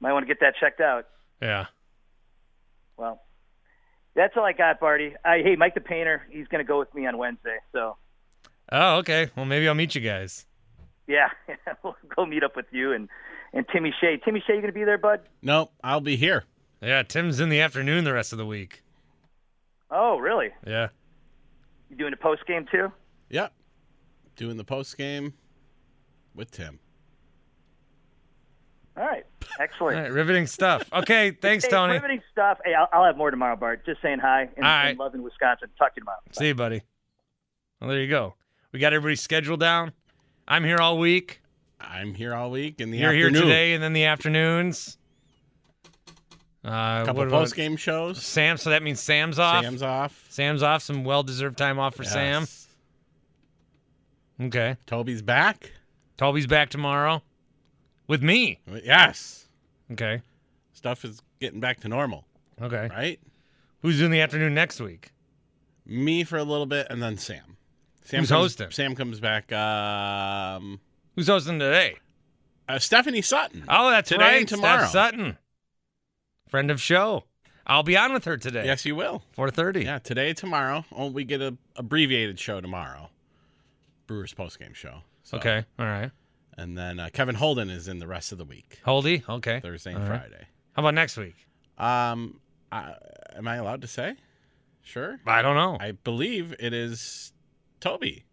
[0.00, 1.06] Might want to get that checked out.
[1.40, 1.66] Yeah.
[2.96, 3.20] Well,
[4.14, 5.14] that's all I got, Barty.
[5.24, 7.56] I, hey, Mike the painter, he's going to go with me on Wednesday.
[7.72, 7.96] So,
[8.72, 9.30] Oh, okay.
[9.36, 10.46] Well, maybe I'll meet you guys.
[11.06, 11.28] yeah,
[11.82, 13.08] we'll go meet up with you and,
[13.52, 14.16] and Timmy Shea.
[14.24, 15.20] Timmy Shea, you going to be there, bud?
[15.42, 16.44] Nope, I'll be here.
[16.80, 18.82] Yeah, Tim's in the afternoon the rest of the week.
[19.90, 20.48] Oh, really?
[20.66, 20.88] Yeah.
[21.90, 22.90] You doing a post game too?
[23.30, 23.52] Yep.
[24.36, 25.34] Doing the post game
[26.34, 26.78] with Tim.
[28.96, 29.24] All right.
[29.60, 29.96] Excellent.
[29.96, 30.84] All right, riveting stuff.
[30.92, 31.92] Okay, thanks, Hey, Tony.
[31.94, 32.58] Riveting stuff.
[32.64, 33.84] Hey, I'll, I'll have more tomorrow, Bart.
[33.86, 34.88] Just saying hi and, All right.
[34.90, 35.68] and love in Wisconsin.
[35.78, 36.18] Talk to you tomorrow.
[36.32, 36.82] See you, buddy.
[37.80, 38.34] Well, there you go.
[38.72, 39.92] We got everybody's schedule down.
[40.46, 41.40] I'm here all week.
[41.80, 43.34] I'm here all week in the You're afternoon.
[43.34, 44.96] here today and then the afternoons.
[46.64, 48.22] Uh, Couple what post game shows.
[48.24, 49.64] Sam, so that means Sam's off.
[49.64, 50.26] Sam's off.
[50.30, 50.82] Sam's off.
[50.82, 52.46] Some well-deserved time off for Sam.
[54.40, 54.76] Okay.
[54.86, 55.72] Toby's back.
[56.16, 57.22] Toby's back tomorrow
[58.08, 58.60] with me.
[58.84, 59.48] Yes.
[59.92, 60.22] Okay.
[60.72, 62.24] Stuff is getting back to normal.
[62.60, 62.88] Okay.
[62.90, 63.20] Right?
[63.82, 65.12] Who's doing the afternoon next week?
[65.86, 67.56] Me for a little bit and then Sam.
[68.04, 68.70] Sam Who's comes, hosting?
[68.70, 69.52] Sam comes back.
[69.52, 70.80] Um,
[71.14, 71.96] Who's hosting today?
[72.68, 73.64] uh, Stephanie Sutton.
[73.68, 74.38] Oh, that's Today right.
[74.40, 74.80] and tomorrow.
[74.80, 75.38] Steph Sutton,
[76.48, 77.24] friend of show.
[77.66, 78.66] I'll be on with her today.
[78.66, 79.22] Yes, you will.
[79.32, 79.84] Four thirty.
[79.84, 80.84] Yeah, today, tomorrow.
[80.92, 83.08] Oh, we get a abbreviated show tomorrow.
[84.06, 84.98] Brewers post game show.
[85.22, 85.64] So- Okay.
[85.78, 86.10] All right.
[86.56, 89.24] And then uh, Kevin Holden is in the rest of the week, Holdy.
[89.28, 89.58] Okay.
[89.58, 90.20] Thursday and right.
[90.20, 90.46] Friday.
[90.74, 91.34] How about next week?
[91.78, 92.38] Um,
[92.70, 92.94] I,
[93.34, 94.14] am I allowed to say?
[94.82, 95.18] Sure.
[95.26, 95.76] I don't know.
[95.80, 97.32] I believe it is
[97.80, 98.24] Toby.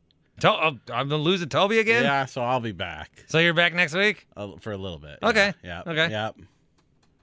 [0.42, 2.04] To- oh, I'm gonna lose to Toby again.
[2.04, 4.28] Yeah, so I'll be back So you're back next week.
[4.38, 5.18] uh, for a little bit.
[5.24, 5.54] Okay.
[5.64, 5.82] Yeah.
[5.88, 6.10] Okay.
[6.12, 6.36] Yep.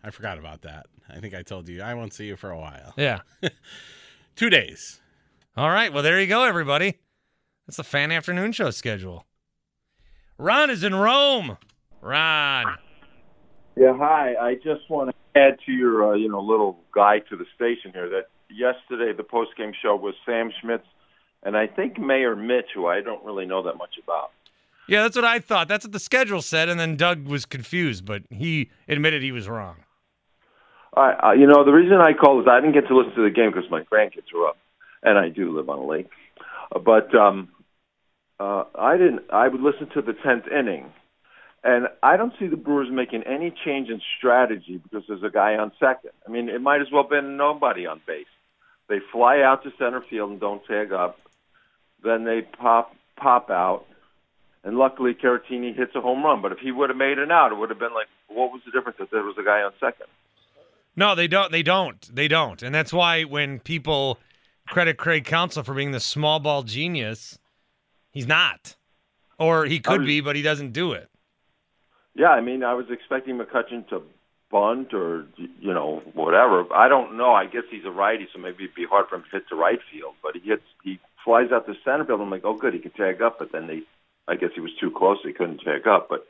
[0.03, 0.87] I forgot about that.
[1.09, 2.93] I think I told you I won't see you for a while.
[2.97, 3.21] Yeah.
[4.37, 5.01] Two days.
[5.57, 5.93] All right.
[5.93, 6.95] Well, there you go, everybody.
[7.69, 9.27] That's the fan afternoon show schedule.
[10.39, 11.59] Ron is in Rome.
[12.01, 12.79] Ron.
[13.77, 14.37] Yeah, hi.
[14.41, 17.93] I just want to add to your, uh, you know, little guide to the station
[17.93, 20.87] here that yesterday the post game show was Sam Schmitz
[21.43, 24.31] and I think Mayor Mitch, who I don't really know that much about.
[24.89, 25.69] Yeah, that's what I thought.
[25.69, 29.47] That's what the schedule said, and then Doug was confused, but he admitted he was
[29.47, 29.77] wrong.
[30.97, 33.23] I, uh, you know, the reason I called is I didn't get to listen to
[33.23, 34.57] the game because my grandkids were up,
[35.03, 36.09] and I do live on a lake.
[36.83, 37.51] But um,
[38.41, 39.23] uh, I didn't.
[39.31, 40.93] I would listen to the tenth inning,
[41.65, 45.57] and I don't see the Brewers making any change in strategy because there's a guy
[45.57, 46.11] on second.
[46.27, 48.27] I mean, it might as well have been nobody on base.
[48.89, 51.19] They fly out to center field and don't tag up.
[52.03, 53.87] Then they pop pop out,
[54.63, 56.41] and luckily Caratini hits a home run.
[56.41, 58.63] But if he would have made an out, it would have been like, what was
[58.65, 60.07] the difference if there was a guy on second?
[60.95, 61.51] No, they don't.
[61.51, 62.15] They don't.
[62.15, 62.63] They don't.
[62.63, 64.19] And that's why when people
[64.69, 67.39] credit Craig Counsell for being the small ball genius.
[68.19, 68.75] He's not,
[69.39, 71.09] or he could was- be, but he doesn't do it.
[72.17, 74.03] Yeah, I mean, I was expecting McCutchen to
[74.51, 76.65] bunt or you know whatever.
[76.75, 77.33] I don't know.
[77.33, 79.55] I guess he's a righty, so maybe it'd be hard for him to hit to
[79.55, 80.15] right field.
[80.21, 82.21] But he hits, he flies out to center field.
[82.21, 83.39] I'm like, oh, good, he can tag up.
[83.39, 83.83] But then they,
[84.27, 85.19] I guess he was too close.
[85.23, 86.09] He couldn't tag up.
[86.09, 86.27] But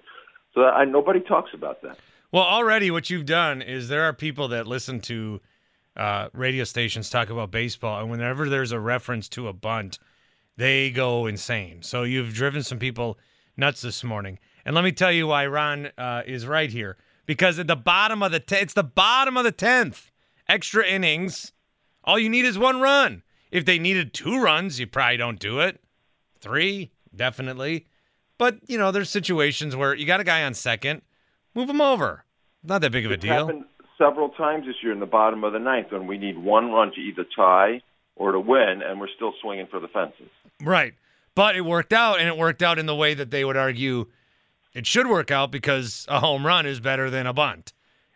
[0.55, 1.97] so I nobody talks about that.
[2.33, 5.41] Well, already what you've done is there are people that listen to
[5.97, 9.99] uh, radio stations talk about baseball, and whenever there's a reference to a bunt,
[10.59, 11.83] they go insane.
[11.83, 13.17] So you've driven some people
[13.57, 14.39] nuts this morning.
[14.67, 16.99] And let me tell you why Ron uh, is right here.
[17.27, 20.11] Because at the bottom of the te- it's the bottom of the tenth,
[20.49, 21.53] extra innings.
[22.05, 23.23] All you need is one run.
[23.51, 25.81] If they needed two runs, you probably don't do it.
[26.41, 27.87] Three, definitely.
[28.37, 31.03] But you know, there's situations where you got a guy on second,
[31.55, 32.25] move him over.
[32.65, 33.47] Not that big of a It's deal.
[33.47, 33.65] happened
[33.97, 36.93] several times this year in the bottom of the ninth when we need one run
[36.95, 37.81] to either tie
[38.19, 40.29] or to win, and we're still swinging for the fences.
[40.61, 40.95] Right.
[41.35, 44.07] But it worked out, and it worked out in the way that they would argue
[44.75, 47.73] it should work out because a home run is better than a bunt.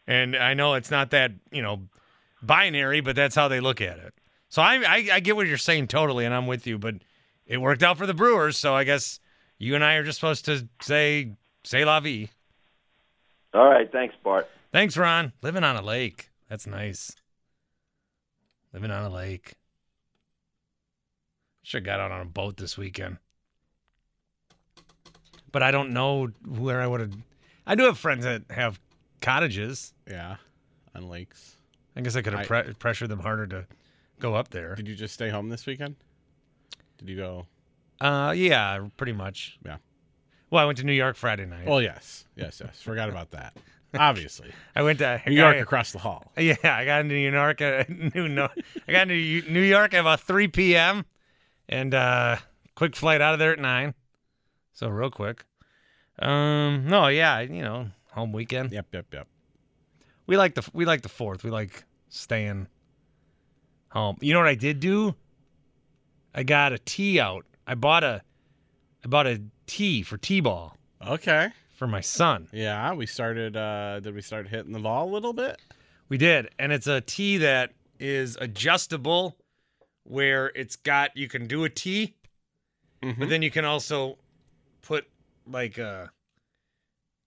[0.07, 1.83] And I know it's not that, you know,
[2.43, 4.15] binary, but that's how they look at it.
[4.49, 6.97] So I, I, I get what you're saying totally, and I'm with you, but
[7.47, 9.19] it worked out for the Brewers, so I guess
[9.59, 11.33] you and I are just supposed to say,
[11.65, 12.29] say la vie.
[13.55, 14.49] All right, thanks, Bart.
[14.73, 15.33] Thanks, Ron.
[15.43, 16.31] Living on a lake.
[16.49, 17.15] That's nice.
[18.73, 19.55] Living on a lake.
[21.63, 23.19] Should have got out on a boat this weekend.
[25.53, 27.13] But I don't know where I would have.
[27.67, 28.81] I do have friends that have
[29.21, 29.93] cottages.
[30.09, 30.37] Yeah,
[30.95, 31.57] on lakes.
[31.95, 33.67] I guess I could have I- pre- pressured them harder to
[34.19, 34.75] go up there.
[34.75, 35.97] Did you just stay home this weekend?
[36.99, 37.47] Did you go?
[38.01, 39.59] Uh, yeah, pretty much.
[39.65, 39.77] Yeah.
[40.51, 41.67] Well, I went to New York Friday night.
[41.67, 42.81] Well, yes, yes, yes.
[42.81, 43.57] Forgot about that.
[43.95, 46.33] Obviously, I went to New York I- across the hall.
[46.39, 47.61] Yeah, I got into New York.
[47.61, 48.49] At, New, no,
[48.89, 51.05] I got into New York at about 3 p.m.
[51.69, 52.37] and uh,
[52.75, 53.95] quick flight out of there at nine.
[54.73, 55.45] So real quick.
[56.19, 58.73] Um, no, yeah, you know, home weekend.
[58.73, 59.29] Yep, yep, yep.
[60.27, 61.43] We like the we like the fourth.
[61.45, 62.69] We like staying
[63.89, 64.17] home.
[64.21, 65.15] You know what I did do?
[66.35, 67.45] I got a tee out.
[67.67, 68.23] I bought a
[69.05, 71.49] I bought a tee for t-ball Okay.
[71.77, 72.49] for my son.
[72.53, 73.57] Yeah, we started.
[73.57, 75.61] uh Did we start hitting the ball a little bit?
[76.09, 79.37] We did, and it's a tee that is adjustable,
[80.05, 82.15] where it's got you can do a tee,
[83.01, 84.19] but then you can also
[84.83, 85.07] put
[85.47, 86.07] like uh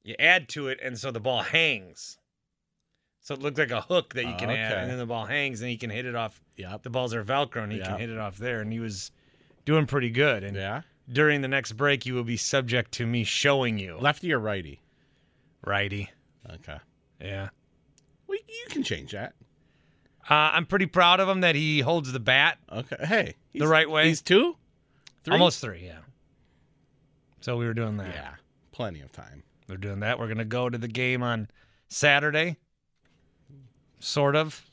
[0.03, 2.17] you add to it, and so the ball hangs.
[3.21, 5.61] So it looks like a hook that you can add, and then the ball hangs,
[5.61, 6.39] and he can hit it off.
[6.57, 6.83] Yep.
[6.83, 7.87] The balls are Velcro, and he Yep.
[7.87, 9.09] can hit it off there, and he was
[9.65, 10.43] doing pretty good.
[10.43, 10.83] And Yeah.
[11.11, 14.79] during the next break, you will be subject to me showing you Lefty or righty?
[15.65, 16.11] righty.
[16.47, 16.77] Okay.
[17.19, 17.49] Yeah.
[18.27, 19.33] Well, you can change that.
[20.29, 22.95] Uh, I'm pretty proud of him that he holds the bat Okay.
[23.05, 24.07] Hey, the he's- right way.
[24.07, 24.55] He's two.
[25.23, 25.33] Three?
[25.33, 25.99] Almost three, yeah.
[27.41, 28.13] So we were doing that.
[28.13, 28.33] Yeah.
[28.71, 29.43] Plenty of time.
[29.67, 30.19] We're doing that.
[30.19, 31.47] We're gonna go to the game on
[31.89, 32.57] Saturday.
[33.99, 34.63] Sort of.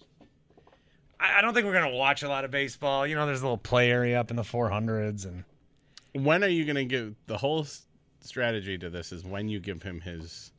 [1.21, 3.07] I, I don't think we're gonna watch a lot of baseball.
[3.07, 5.45] You know, there's a little play area up in the 400s, and
[6.13, 7.87] When are you going to give the whole s-
[8.21, 9.13] strategy to this?
[9.13, 10.53] Is when you give him his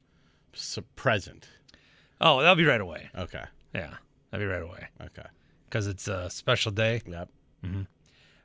[0.53, 1.47] s- present.
[2.21, 3.09] oh, that'll be right away.
[3.15, 3.43] Okay.
[3.75, 3.93] Yeah,
[4.33, 5.27] that'll be right away Okay.
[5.65, 7.01] because it's a special day.
[7.05, 7.29] Yep.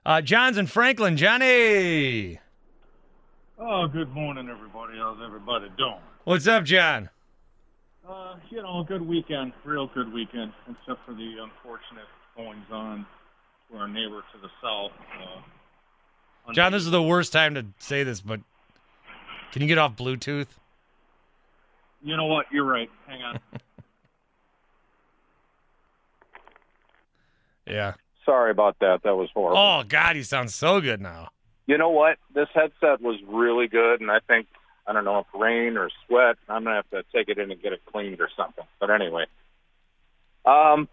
[0.04, 1.16] Uh, John's in Franklin.
[1.16, 2.38] Johnny,
[3.60, 4.98] Oh, good morning, everybody.
[4.98, 5.96] How's everybody doing?
[6.24, 7.08] what's up, John?
[8.08, 13.04] Uh, you know, good weekend, real good weekend, except for the unfortunate goings on
[13.70, 14.92] to our neighbor to the south.
[16.46, 18.40] Uh, John, this is the worst time to say this, but
[19.52, 20.46] can you get off Bluetooth?
[22.02, 22.46] you know what?
[22.52, 22.88] You're right.
[23.08, 23.40] Hang on.
[27.68, 27.94] Yeah.
[28.24, 29.02] Sorry about that.
[29.04, 29.58] That was horrible.
[29.58, 31.28] Oh God, he sounds so good now.
[31.66, 32.18] You know what?
[32.34, 34.46] This headset was really good, and I think
[34.86, 36.36] I don't know if rain or sweat.
[36.48, 38.64] I'm gonna have to take it in and get it cleaned or something.
[38.80, 39.26] But anyway,
[40.44, 40.88] um,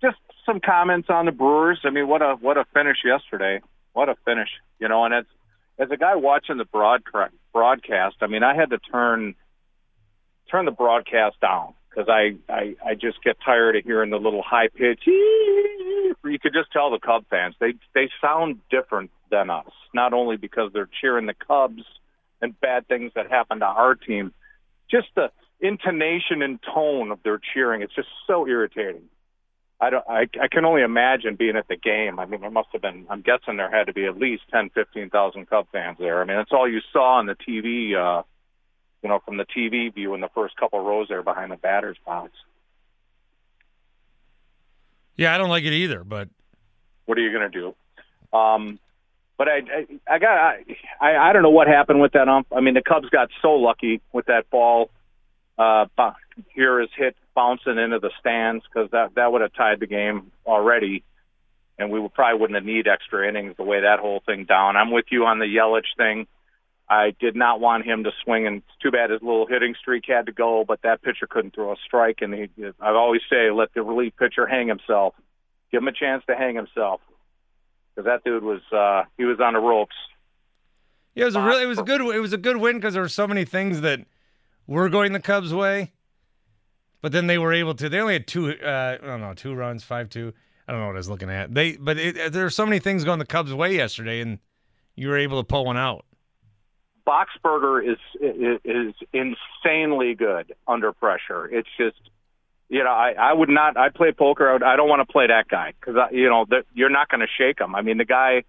[0.00, 1.80] just some comments on the Brewers.
[1.84, 3.60] I mean, what a what a finish yesterday.
[3.92, 4.50] What a finish.
[4.78, 5.24] You know, and as
[5.78, 9.34] as a guy watching the broadcast, broadcast, I mean, I had to turn
[10.50, 14.42] turn the broadcast down because I, I I just get tired of hearing the little
[14.42, 15.02] high pitch.
[15.06, 19.70] You could just tell the Cub fans they they sound different than us.
[19.94, 21.82] Not only because they're cheering the Cubs
[22.40, 24.32] and bad things that happen to our team,
[24.90, 25.30] just the
[25.60, 27.82] intonation and tone of their cheering.
[27.82, 29.08] It's just so irritating.
[29.80, 30.04] I don't.
[30.08, 32.18] I, I can only imagine being at the game.
[32.18, 33.06] I mean, there must have been.
[33.08, 36.20] I'm guessing there had to be at least ten, fifteen thousand Cub fans there.
[36.20, 37.94] I mean, that's all you saw on the TV.
[37.94, 38.22] Uh,
[39.02, 41.98] you know, from the TV view in the first couple rows there behind the batter's
[42.04, 42.32] box.
[45.16, 46.28] Yeah, I don't like it either, but
[47.06, 48.36] What are you going to do?
[48.36, 48.78] Um,
[49.36, 50.56] but I, I, I got,
[51.00, 52.48] I, I, don't know what happened with that ump.
[52.54, 54.90] I mean, the Cubs got so lucky with that ball.
[55.56, 55.86] Uh,
[56.54, 60.30] here is hit bouncing into the stands because that that would have tied the game
[60.46, 61.02] already,
[61.78, 64.76] and we would, probably wouldn't have need extra innings the way that whole thing down.
[64.76, 66.26] I'm with you on the Yelich thing.
[66.90, 70.04] I did not want him to swing, and it's too bad his little hitting streak
[70.06, 70.64] had to go.
[70.66, 72.48] But that pitcher couldn't throw a strike, and he,
[72.80, 75.14] I always say, let the relief pitcher hang himself.
[75.70, 77.02] Give him a chance to hang himself,
[77.94, 79.96] because that dude was uh, he was on the ropes.
[81.14, 82.94] Yeah, it was a really, it was a good, it was a good win because
[82.94, 84.00] there were so many things that
[84.66, 85.92] were going the Cubs' way,
[87.02, 87.88] but then they were able to.
[87.88, 90.32] They only had two, uh, I don't know, two runs, five two.
[90.66, 91.52] I don't know what I was looking at.
[91.52, 94.38] They, but it, there were so many things going the Cubs' way yesterday, and
[94.96, 96.04] you were able to pull one out.
[97.08, 101.46] Boxberger is is, insanely good under pressure.
[101.46, 101.96] It's just,
[102.68, 103.78] you know, I, I would not.
[103.78, 104.50] I play poker.
[104.50, 107.08] I, would, I don't want to play that guy because you know that you're not
[107.08, 107.74] going to shake him.
[107.74, 108.42] I mean, the guy.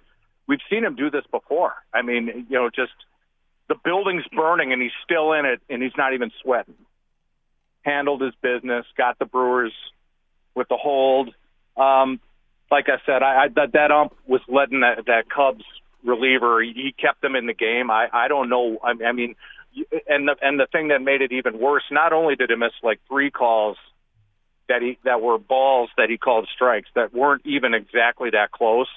[0.48, 1.74] We've seen him do this before.
[1.94, 2.92] I mean, you know, just
[3.70, 6.74] the building's burning and he's still in it and he's not even sweating.
[7.84, 9.74] Handled his business, got the Brewers
[10.56, 11.30] with the hold.
[11.78, 12.20] Um,
[12.72, 15.64] like I said, I, I that, that ump was letting that, that Cubs
[16.04, 16.62] reliever.
[16.62, 17.92] He kept them in the game.
[17.92, 18.80] I I don't know.
[18.84, 19.36] I, I mean,
[20.08, 21.84] and the and the thing that made it even worse.
[21.92, 23.78] Not only did he miss like three calls
[24.68, 28.88] that he that were balls that he called strikes that weren't even exactly that close,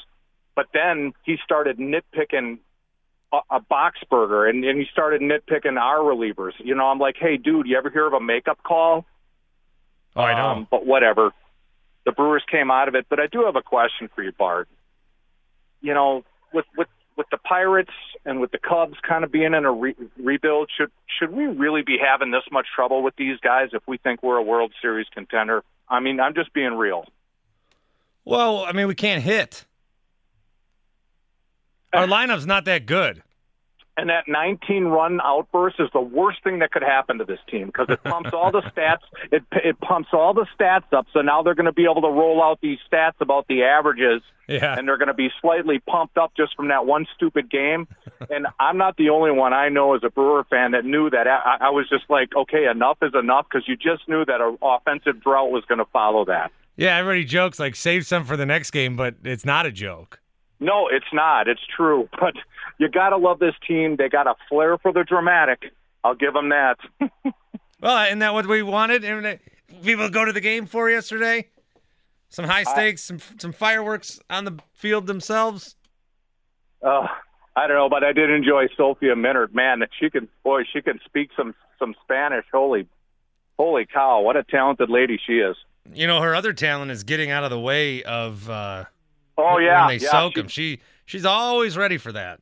[0.55, 2.59] but then he started nitpicking
[3.33, 6.53] a, a Boxberger and, and he started nitpicking our relievers.
[6.59, 9.05] You know, I'm like, hey, dude, you ever hear of a makeup call?
[10.15, 10.49] Oh, I know.
[10.49, 11.33] Um, but whatever.
[12.05, 13.07] The Brewers came out of it.
[13.09, 14.69] But I do have a question for you, Bart.
[15.81, 17.93] You know, with with with the Pirates
[18.25, 21.83] and with the Cubs kind of being in a re- rebuild, should should we really
[21.83, 25.07] be having this much trouble with these guys if we think we're a World Series
[25.13, 25.63] contender?
[25.89, 27.05] I mean, I'm just being real.
[28.25, 29.67] Well, I mean, we can't hit.
[31.93, 33.23] Our uh, lineup's not that good.
[33.95, 37.67] And that 19 run outburst is the worst thing that could happen to this team
[37.67, 39.03] because it pumps all the stats.
[39.31, 41.07] It it pumps all the stats up.
[41.13, 44.23] So now they're going to be able to roll out these stats about the averages,
[44.49, 44.79] Yeah.
[44.79, 47.87] and they're going to be slightly pumped up just from that one stupid game.
[48.31, 51.27] and I'm not the only one I know as a Brewer fan that knew that.
[51.29, 54.57] I, I was just like, okay, enough is enough because you just knew that an
[54.63, 56.51] offensive drought was going to follow that.
[56.77, 60.19] Yeah, everybody jokes like save some for the next game, but it's not a joke.
[60.63, 61.49] No, it's not.
[61.49, 62.09] It's true.
[62.21, 62.35] But
[62.79, 63.97] you got to love this team.
[63.97, 65.73] They got a flair for the dramatic.
[66.05, 66.79] I'll give them that.
[67.81, 69.41] Well, isn't that what we wanted?
[69.83, 71.49] People go to the game for yesterday?
[72.29, 75.75] Some high stakes, some some fireworks on the field themselves.
[76.81, 77.09] Uh,
[77.57, 79.53] I don't know, but I did enjoy Sophia Minnaert.
[79.53, 82.45] Man, that she can, boy, she can speak some some Spanish.
[82.53, 82.87] Holy,
[83.59, 84.21] holy cow!
[84.21, 85.57] What a talented lady she is.
[85.93, 88.49] You know, her other talent is getting out of the way of.
[88.49, 88.85] Uh,
[89.39, 90.11] Oh when yeah, they yeah.
[90.11, 90.49] soak she- them.
[90.49, 92.41] She she's always ready for that.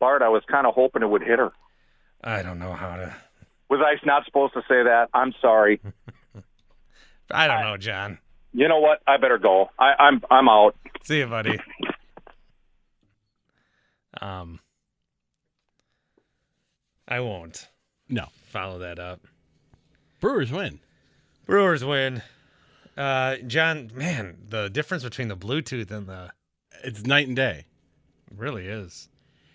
[0.00, 1.52] Bart, I was kind of hoping it would hit her.
[2.24, 3.14] I don't know how to.
[3.68, 5.08] Was I not supposed to say that?
[5.14, 5.80] I'm sorry.
[7.30, 8.18] I don't know, John.
[8.52, 9.00] You know what?
[9.06, 9.70] I better go.
[9.78, 10.76] I, I'm I'm out.
[11.04, 11.58] See you, buddy.
[14.20, 14.60] Um,
[17.08, 17.68] I won't.
[18.08, 18.26] No.
[18.50, 19.20] Follow that up.
[20.20, 20.78] Brewers win.
[21.46, 22.22] Brewers win.
[22.96, 26.32] Uh, John, man, the difference between the Bluetooth and the
[26.84, 27.66] It's night and day.
[28.34, 29.08] really is.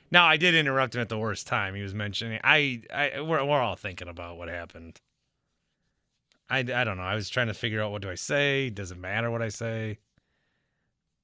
[0.10, 1.76] Now, I did interrupt him at the worst time.
[1.76, 5.00] He was mentioning I, I we're we're all thinking about what happened.
[6.50, 7.04] I, I don't know.
[7.04, 8.70] I was trying to figure out what do I say.
[8.70, 10.00] Does it matter what I say?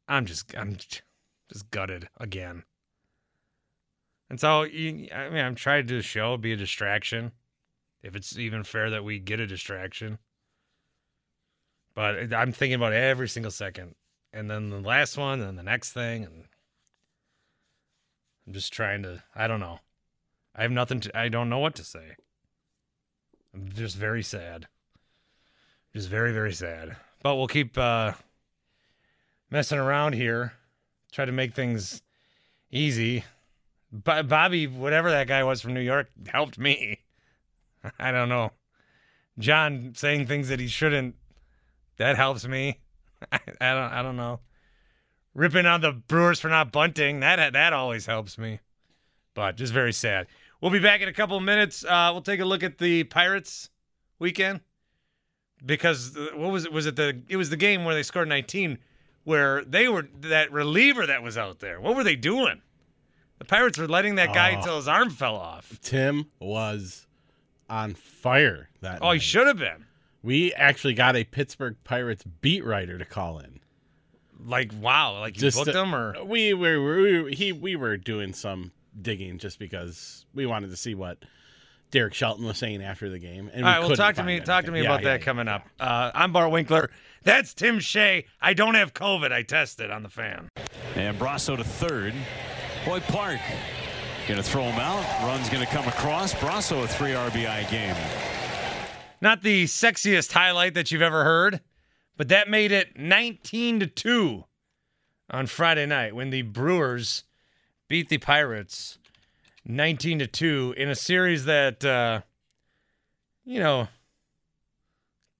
[0.08, 1.02] I'm just I'm just
[1.72, 2.64] gutted again.
[4.30, 7.32] And so you, I mean, I'm trying to do a show, be a distraction.
[8.02, 10.18] If it's even fair that we get a distraction.
[11.96, 13.96] But I'm thinking about every single second,
[14.32, 16.46] and then the last one, and the next thing, and
[18.48, 19.24] I'm just trying to.
[19.36, 19.80] I don't know.
[20.56, 21.18] I have nothing to.
[21.18, 22.16] I don't know what to say.
[23.54, 24.68] I'm just very sad.
[25.94, 26.96] Just very very sad.
[27.22, 28.14] But we'll keep uh,
[29.52, 30.54] messing around here.
[31.12, 32.02] Try to make things
[32.72, 33.24] easy.
[33.92, 37.00] Bo- Bobby, whatever that guy was from New York, helped me.
[38.00, 38.52] I don't know.
[39.38, 41.16] John saying things that he shouldn't.
[41.98, 42.80] That helps me.
[43.32, 43.92] I, I don't.
[43.94, 44.40] I don't know.
[45.34, 47.22] Ripping on the Brewers for not bunting.
[47.22, 48.60] That that always helps me.
[49.34, 50.28] But just very sad.
[50.62, 51.84] We'll be back in a couple of minutes.
[51.84, 53.70] Uh, we'll take a look at the Pirates
[54.20, 54.62] weekend
[55.66, 56.72] because uh, what was it?
[56.72, 57.22] Was it the?
[57.28, 58.78] It was the game where they scored 19,
[59.24, 61.82] where they were that reliever that was out there.
[61.82, 62.62] What were they doing?
[63.40, 64.58] The Pirates were letting that guy Oh.
[64.60, 65.80] until his arm fell off.
[65.82, 67.08] Tim was
[67.70, 69.86] on fire that Oh, he should have been.
[70.24, 73.60] We actually got a Pittsburgh Pirates beat writer to call in.
[74.46, 77.98] like wow, like you booked uh, them or we were we, were- he we were
[77.98, 81.18] doing some digging just because we wanted to see what
[81.92, 83.50] Derek Shelton was saying after the game.
[83.54, 84.40] And All we right, well, talk to find me.
[84.40, 84.92] Talk to me anything.
[84.92, 85.68] about Yeah, that yeah, coming up.
[85.80, 86.90] Uh, I'm Bart Winkler.
[87.24, 88.26] That's Tim Shea.
[88.42, 89.32] I don't have COVID.
[89.32, 90.50] I tested on the fan.
[90.96, 92.14] And Brosseau to third.
[92.86, 93.40] Boy Park
[94.28, 95.04] going to throw him out.
[95.26, 96.34] Run's going to come across.
[96.34, 97.96] Brosseau a three RBI game.
[99.24, 101.62] Not the sexiest highlight that you've ever heard,
[102.18, 104.44] but that made it 19 to 2
[105.30, 107.24] on Friday night when the Brewers
[107.88, 109.00] beat the Pirates
[109.64, 112.20] 19 to 2 in a series that uh
[113.46, 113.88] you know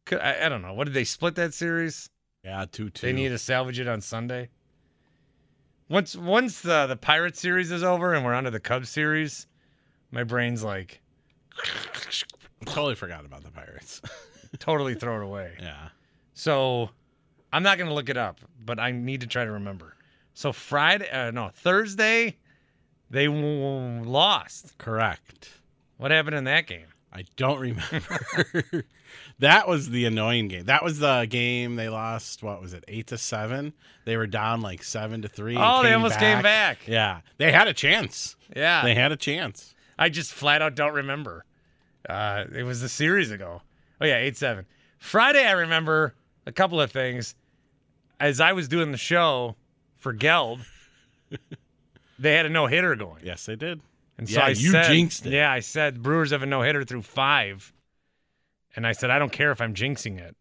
[0.06, 0.74] could, I, I don't know.
[0.74, 2.10] What did they split that series?
[2.46, 3.06] Yeah, 2 2.
[3.06, 4.48] They need to salvage it on Sunday.
[5.90, 9.46] Once once the the Pirate series is over and we're on to the Cubs series,
[10.10, 11.02] my brain's like
[12.72, 14.02] totally forgot about the Pirates.
[14.60, 15.54] totally throw it away.
[15.60, 15.90] Yeah.
[16.34, 16.90] So
[17.52, 19.96] I'm not going to look it up, but I need to try to remember.
[20.34, 22.38] So Friday, uh, no, Thursday,
[23.10, 24.78] they w- lost.
[24.78, 25.50] Correct.
[25.98, 26.88] What happened in that game?
[27.16, 28.84] I don't remember.
[29.40, 30.66] that was the annoying game.
[30.66, 32.42] That was the game they lost.
[32.42, 32.84] What was it?
[32.88, 33.74] Eight to seven.
[34.06, 35.56] They were down like seven to three.
[35.58, 36.88] Oh, they almost came back.
[36.88, 38.36] Yeah, they had a chance.
[38.56, 38.82] Yeah.
[38.84, 39.76] they had a chance.
[39.98, 41.46] I just flat out don't remember.
[42.08, 43.62] Uh, it was a series ago.
[44.02, 44.66] Oh yeah, eight seven.
[45.00, 47.36] Friday, I remember a couple of things.
[48.20, 49.56] As I was doing the show
[49.98, 50.62] for Gelb,
[52.20, 53.22] they had a no hitter going.
[53.24, 53.82] Yes, they did.
[54.18, 55.34] And so Yeah, I you said, jinxed it.
[55.34, 57.74] Yeah, I said Brewers have a no hitter through five,
[58.76, 60.36] and I said I don't care if I'm jinxing it.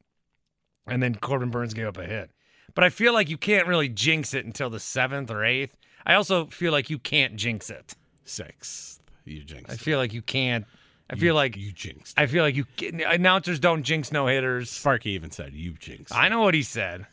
[0.86, 2.30] And then Corbin Burnes gave up a hit,
[2.74, 5.76] but I feel like you can't really jinx it until the seventh or eighth.
[6.04, 7.94] I also feel like you can't jinx it.
[8.24, 9.72] Sixth, you jinxed.
[9.72, 10.64] I feel like you can't.
[11.12, 12.18] I feel like you jinxed.
[12.18, 12.64] I feel like you
[13.06, 14.70] announcers don't jinx no hitters.
[14.70, 16.14] Sparky even said you jinxed.
[16.14, 17.06] I know what he said.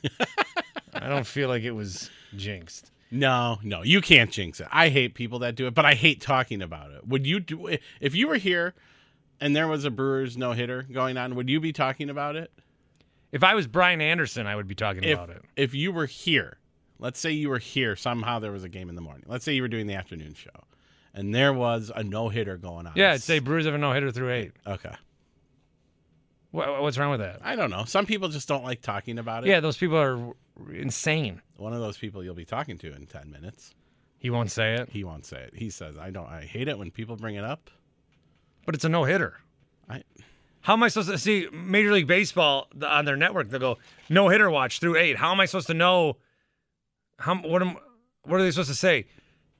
[0.93, 2.91] I don't feel like it was jinxed.
[3.11, 4.67] No, no, you can't jinx it.
[4.71, 7.07] I hate people that do it, but I hate talking about it.
[7.07, 8.73] Would you do if you were here
[9.41, 11.35] and there was a Brewers no hitter going on?
[11.35, 12.51] Would you be talking about it?
[13.31, 15.41] If I was Brian Anderson, I would be talking If about it.
[15.55, 16.57] if you were here,
[16.99, 19.25] let's say you were here somehow there was a game in the morning.
[19.27, 20.63] Let's say you were doing the afternoon show,
[21.19, 22.93] and there was a no hitter going on.
[22.95, 24.53] Yeah, I'd say Brewers have a no hitter through eight.
[24.65, 24.93] Okay.
[26.51, 27.41] What, what's wrong with that?
[27.43, 27.83] I don't know.
[27.83, 29.49] Some people just don't like talking about it.
[29.49, 30.17] Yeah, those people are
[30.71, 31.41] insane.
[31.57, 33.75] One of those people you'll be talking to in ten minutes.
[34.17, 34.87] He won't say it.
[34.89, 35.53] He won't say it.
[35.53, 36.27] He says, "I don't.
[36.27, 37.69] I hate it when people bring it up."
[38.65, 39.41] But it's a no hitter.
[39.89, 40.03] I.
[40.61, 43.49] How am I supposed to see Major League Baseball on their network?
[43.49, 45.17] They'll go no hitter watch through eight.
[45.17, 46.15] How am I supposed to know?
[47.17, 47.75] How what am
[48.23, 49.07] what are they supposed to say?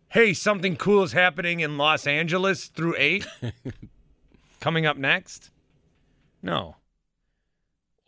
[0.09, 3.27] Hey, something cool is happening in Los Angeles through eight.
[4.59, 5.51] Coming up next.
[6.41, 6.75] No.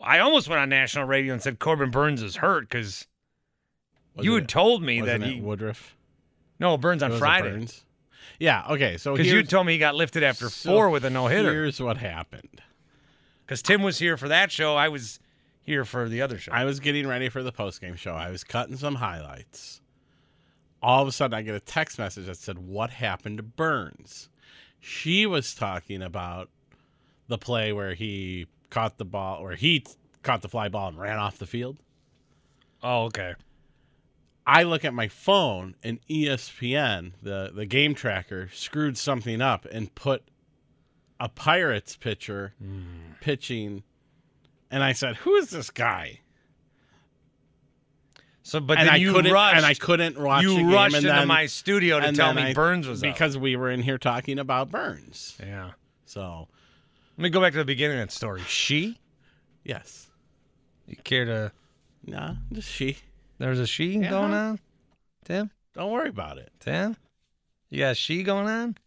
[0.01, 3.07] I almost went on national radio and said Corbin Burnes is hurt because
[4.19, 5.95] you had it- told me that he Woodruff.
[6.59, 7.83] no Burnes on Friday Burnes?
[8.39, 8.65] Yeah.
[8.71, 8.97] Okay.
[8.97, 11.51] So because you told me he got lifted after so four with a no hitter.
[11.51, 12.61] Here's what happened.
[13.45, 15.19] Because Tim was here for that show, I was
[15.61, 16.51] here for the other show.
[16.51, 18.13] I was getting ready for the post game show.
[18.13, 19.80] I was cutting some highlights.
[20.81, 24.29] All of a sudden, I get a text message that said, "What happened to Burnes?"
[24.79, 26.49] She was talking about
[27.27, 30.99] the play where he caught the ball, where he t- caught the fly ball and
[30.99, 31.77] ran off the field.
[32.81, 33.35] Oh, okay.
[34.45, 39.93] I look at my phone and ESPN, the the game tracker, screwed something up and
[39.93, 40.23] put
[41.19, 43.13] a Pirates pitcher hmm.
[43.21, 43.83] pitching,
[44.71, 46.21] and I said, "Who is this guy?"
[48.43, 49.57] So, but and then I you couldn't, rushed.
[49.57, 50.41] and I couldn't watch.
[50.43, 53.13] You the game, rushed into then- my studio to tell me I- Burnes was up.
[53.13, 55.37] because we were in here talking about Burnes.
[55.39, 55.71] Yeah.
[56.05, 56.47] So
[57.17, 58.41] Let me go back to the beginning of that story.
[58.47, 58.99] She?
[59.63, 60.07] yes,
[60.87, 61.51] You care to?
[62.05, 62.97] nah, just she.
[63.37, 64.09] There's a she Yeah.
[64.09, 64.59] going on.
[65.23, 66.51] Tim, Don't worry about it.
[66.59, 66.97] Tim,
[67.69, 68.77] you got a she going on.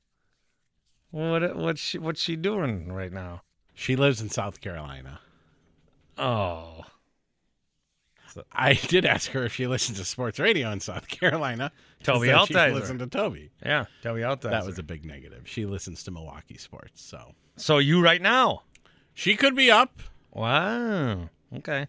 [1.10, 3.42] What what's she what's she doing right now?
[3.72, 5.20] She lives in South Carolina.
[6.18, 6.82] Oh,
[8.52, 11.72] I did ask her if she listens to sports radio in South Carolina.
[12.02, 13.50] Toby said she listened to Toby.
[13.64, 14.36] yeah, Toby there.
[14.36, 15.42] That was a big negative.
[15.44, 18.62] She listens to Milwaukee sports, so so you right now.
[19.14, 20.00] she could be up.
[20.32, 21.28] Wow.
[21.56, 21.86] Okay.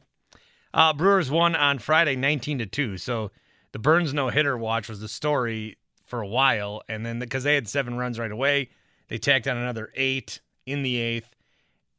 [0.74, 2.98] Uh, Brewers won on Friday, nineteen to two.
[2.98, 3.32] So
[3.72, 7.56] the Burnes no hitter watch was the story for a while, and then because they
[7.56, 8.70] had seven runs right away,
[9.08, 11.36] they tacked on another eight in the eighth,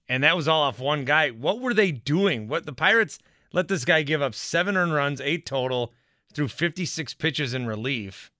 [0.09, 1.30] and that was all off one guy.
[1.30, 2.49] What were they doing?
[2.49, 3.18] What the Pirates
[3.53, 5.92] let this guy give up seven earned runs, eight total,
[6.32, 8.30] through fifty six pitches in relief,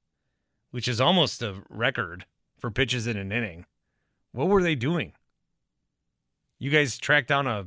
[0.71, 2.27] which is almost a record
[2.59, 3.67] for pitches in an inning.
[4.33, 5.13] What were they doing?
[6.59, 7.67] You guys tracked down a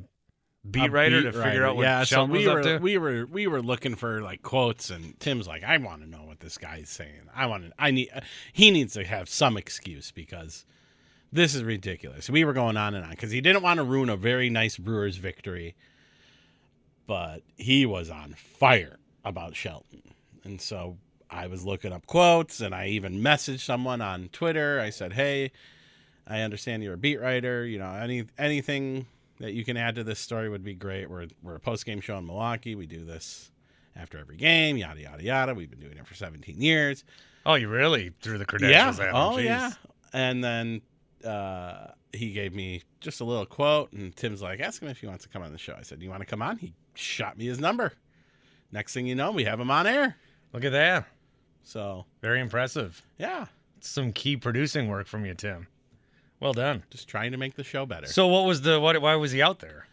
[0.69, 2.77] beat a writer beat to figure out what yeah, so we was were up to?
[2.79, 6.23] we were we were looking for like quotes, and Tim's like, I want to know
[6.23, 7.29] what this guy's saying.
[7.35, 7.71] I want to.
[7.79, 8.09] I need.
[8.53, 10.65] He needs to have some excuse because
[11.31, 12.29] this is ridiculous.
[12.29, 14.77] We were going on and on because he didn't want to ruin a very nice
[14.77, 15.75] Brewers victory,
[17.09, 20.03] but he was on fire about Shelton,
[20.43, 20.95] and so
[21.27, 24.79] I was looking up quotes, and I even messaged someone on Twitter.
[24.79, 25.51] I said, Hey.
[26.31, 27.65] I understand you're a beat writer.
[27.65, 29.07] You know, any anything
[29.39, 31.09] that you can add to this story would be great.
[31.09, 32.75] We're we're a post game show in Milwaukee.
[32.75, 33.49] We do this
[33.95, 34.77] after every game.
[34.77, 35.53] Yada yada yada.
[35.55, 37.03] We've been doing it for 17 years.
[37.47, 39.05] Oh, you really threw the credentials yeah.
[39.05, 39.15] at him.
[39.15, 39.45] Oh Jeez.
[39.45, 39.71] yeah.
[40.13, 40.81] And then
[41.25, 45.07] uh, he gave me just a little quote, and Tim's like, ask him if he
[45.07, 45.75] wants to come on the show.
[45.77, 46.57] I said, "Do you want to come on?
[46.57, 47.93] He shot me his number.
[48.71, 50.15] Next thing you know, we have him on air.
[50.53, 51.05] Look at that.
[51.63, 53.01] So Very impressive.
[53.17, 53.45] yeah,
[53.81, 55.67] Some key producing work from you, Tim.
[56.39, 56.83] Well done.
[56.89, 58.07] just trying to make the show better.
[58.07, 59.87] So what was the what why was he out there?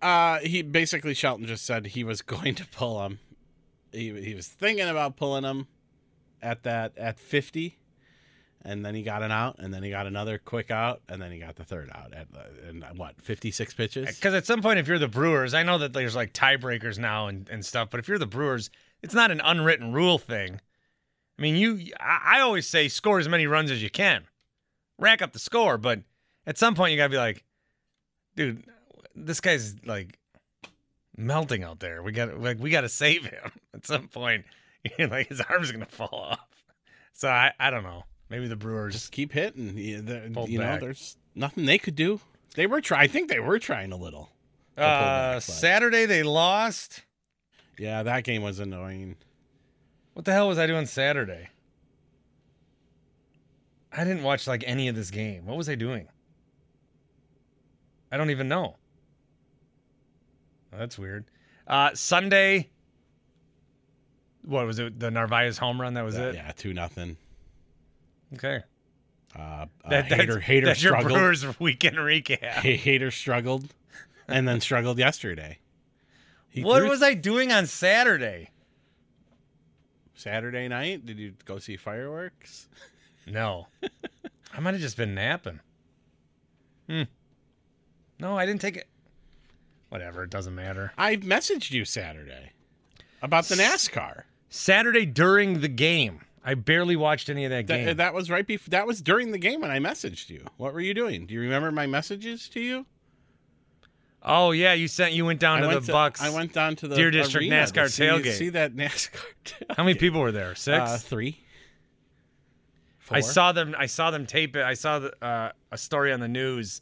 [0.00, 3.18] Uh, he basically Shelton just said he was going to pull him.
[3.92, 5.66] He he was thinking about pulling him
[6.40, 7.78] at that at fifty,
[8.64, 11.32] and then he got an out, and then he got another quick out, and then
[11.32, 12.28] he got the third out at
[12.68, 14.16] in what fifty six pitches.
[14.16, 17.28] Because at some point, if you're the Brewers, I know that there's like tiebreakers now
[17.28, 18.70] and, and stuff, but if you're the Brewers,
[19.02, 20.60] it's not an unwritten rule thing.
[21.38, 24.24] I mean, you, I, I always say score as many runs as you can,
[24.98, 26.00] rack up the score, but
[26.46, 27.44] at some point you gotta be like,
[28.36, 28.64] dude,
[29.14, 30.18] this guy's like
[31.16, 32.02] melting out there.
[32.02, 34.44] We got like we got to save him at some point.
[34.98, 36.64] like his arm's gonna fall off.
[37.12, 38.04] So I, I don't know.
[38.32, 39.76] Maybe the Brewers Just keep hitting.
[39.76, 42.18] You, the- you know, there's nothing they could do.
[42.54, 43.02] They were trying.
[43.02, 44.30] I think they were trying a little.
[44.74, 47.02] Uh, back, Saturday they lost.
[47.78, 49.16] yeah, that game was annoying.
[50.14, 51.50] What the hell was I doing Saturday?
[53.92, 55.44] I didn't watch like any of this game.
[55.44, 56.08] What was I doing?
[58.10, 58.76] I don't even know.
[60.72, 61.26] Oh, that's weird.
[61.66, 62.70] Uh, Sunday.
[64.42, 64.98] What was it?
[64.98, 65.92] The Narvaez home run.
[65.94, 66.34] That was Yeah, it.
[66.36, 67.18] Yeah, two nothing.
[68.34, 68.60] Okay.
[69.36, 71.00] Uh, uh, That, that's, hater hater that's your.
[71.02, 72.38] Brewers weekend recap.
[72.40, 73.72] Hader struggled,
[74.28, 75.58] and then struggled yesterday.
[76.48, 78.50] He what was I doing on Saturday?
[80.14, 81.06] Saturday night?
[81.06, 82.68] Did you go see fireworks?
[83.26, 83.68] No.
[84.52, 85.60] I might have just been napping.
[86.88, 87.02] Hmm.
[88.18, 88.86] No, I didn't take it.
[89.88, 90.92] Whatever, it doesn't matter.
[90.96, 92.52] I messaged you Saturday
[93.22, 94.22] about the NASCAR.
[94.48, 96.20] Saturday during the game.
[96.44, 97.86] I barely watched any of that game.
[97.86, 98.70] That, that was right before.
[98.70, 100.44] That was during the game when I messaged you.
[100.56, 101.26] What were you doing?
[101.26, 102.86] Do you remember my messages to you?
[104.24, 106.22] oh yeah, you sent you went down I to went the Bucks.
[106.22, 108.34] I went down to the Deer District NASCAR see, tailgate.
[108.34, 109.20] See that NASCAR.
[109.44, 109.76] Tailgate.
[109.76, 110.54] How many people were there?
[110.54, 110.78] Six.
[110.78, 111.38] Uh, three.
[113.10, 113.74] I saw them.
[113.78, 114.62] I saw them tape it.
[114.62, 116.80] I saw the, uh, a story on the news,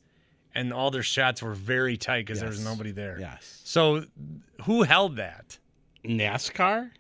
[0.55, 3.19] and all their shots were very tight because there was nobody there.
[3.19, 3.61] Yes.
[3.65, 4.05] So,
[4.65, 5.59] who held that?
[6.05, 6.91] NASCAR.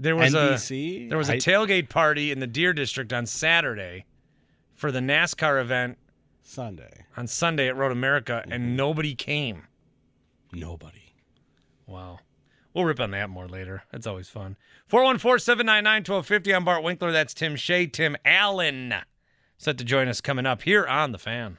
[0.00, 1.06] There was NBC?
[1.06, 4.06] a there was a I- tailgate party in the Deer District on Saturday
[4.74, 5.98] for the NASCAR event
[6.42, 7.04] Sunday.
[7.16, 8.52] on Sunday at Road America, Mm-hmm.
[8.52, 9.64] and nobody came.
[10.52, 11.14] Nobody.
[11.86, 12.20] Wow.
[12.74, 13.82] We'll rip on that more later.
[13.92, 14.56] That's always fun.
[14.86, 16.54] 414 799 1250.
[16.54, 17.12] I'm Bart Winkler.
[17.12, 17.86] That's Tim Shea.
[17.86, 18.94] Tim Allen
[19.58, 21.58] set to join us coming up here on The Fan.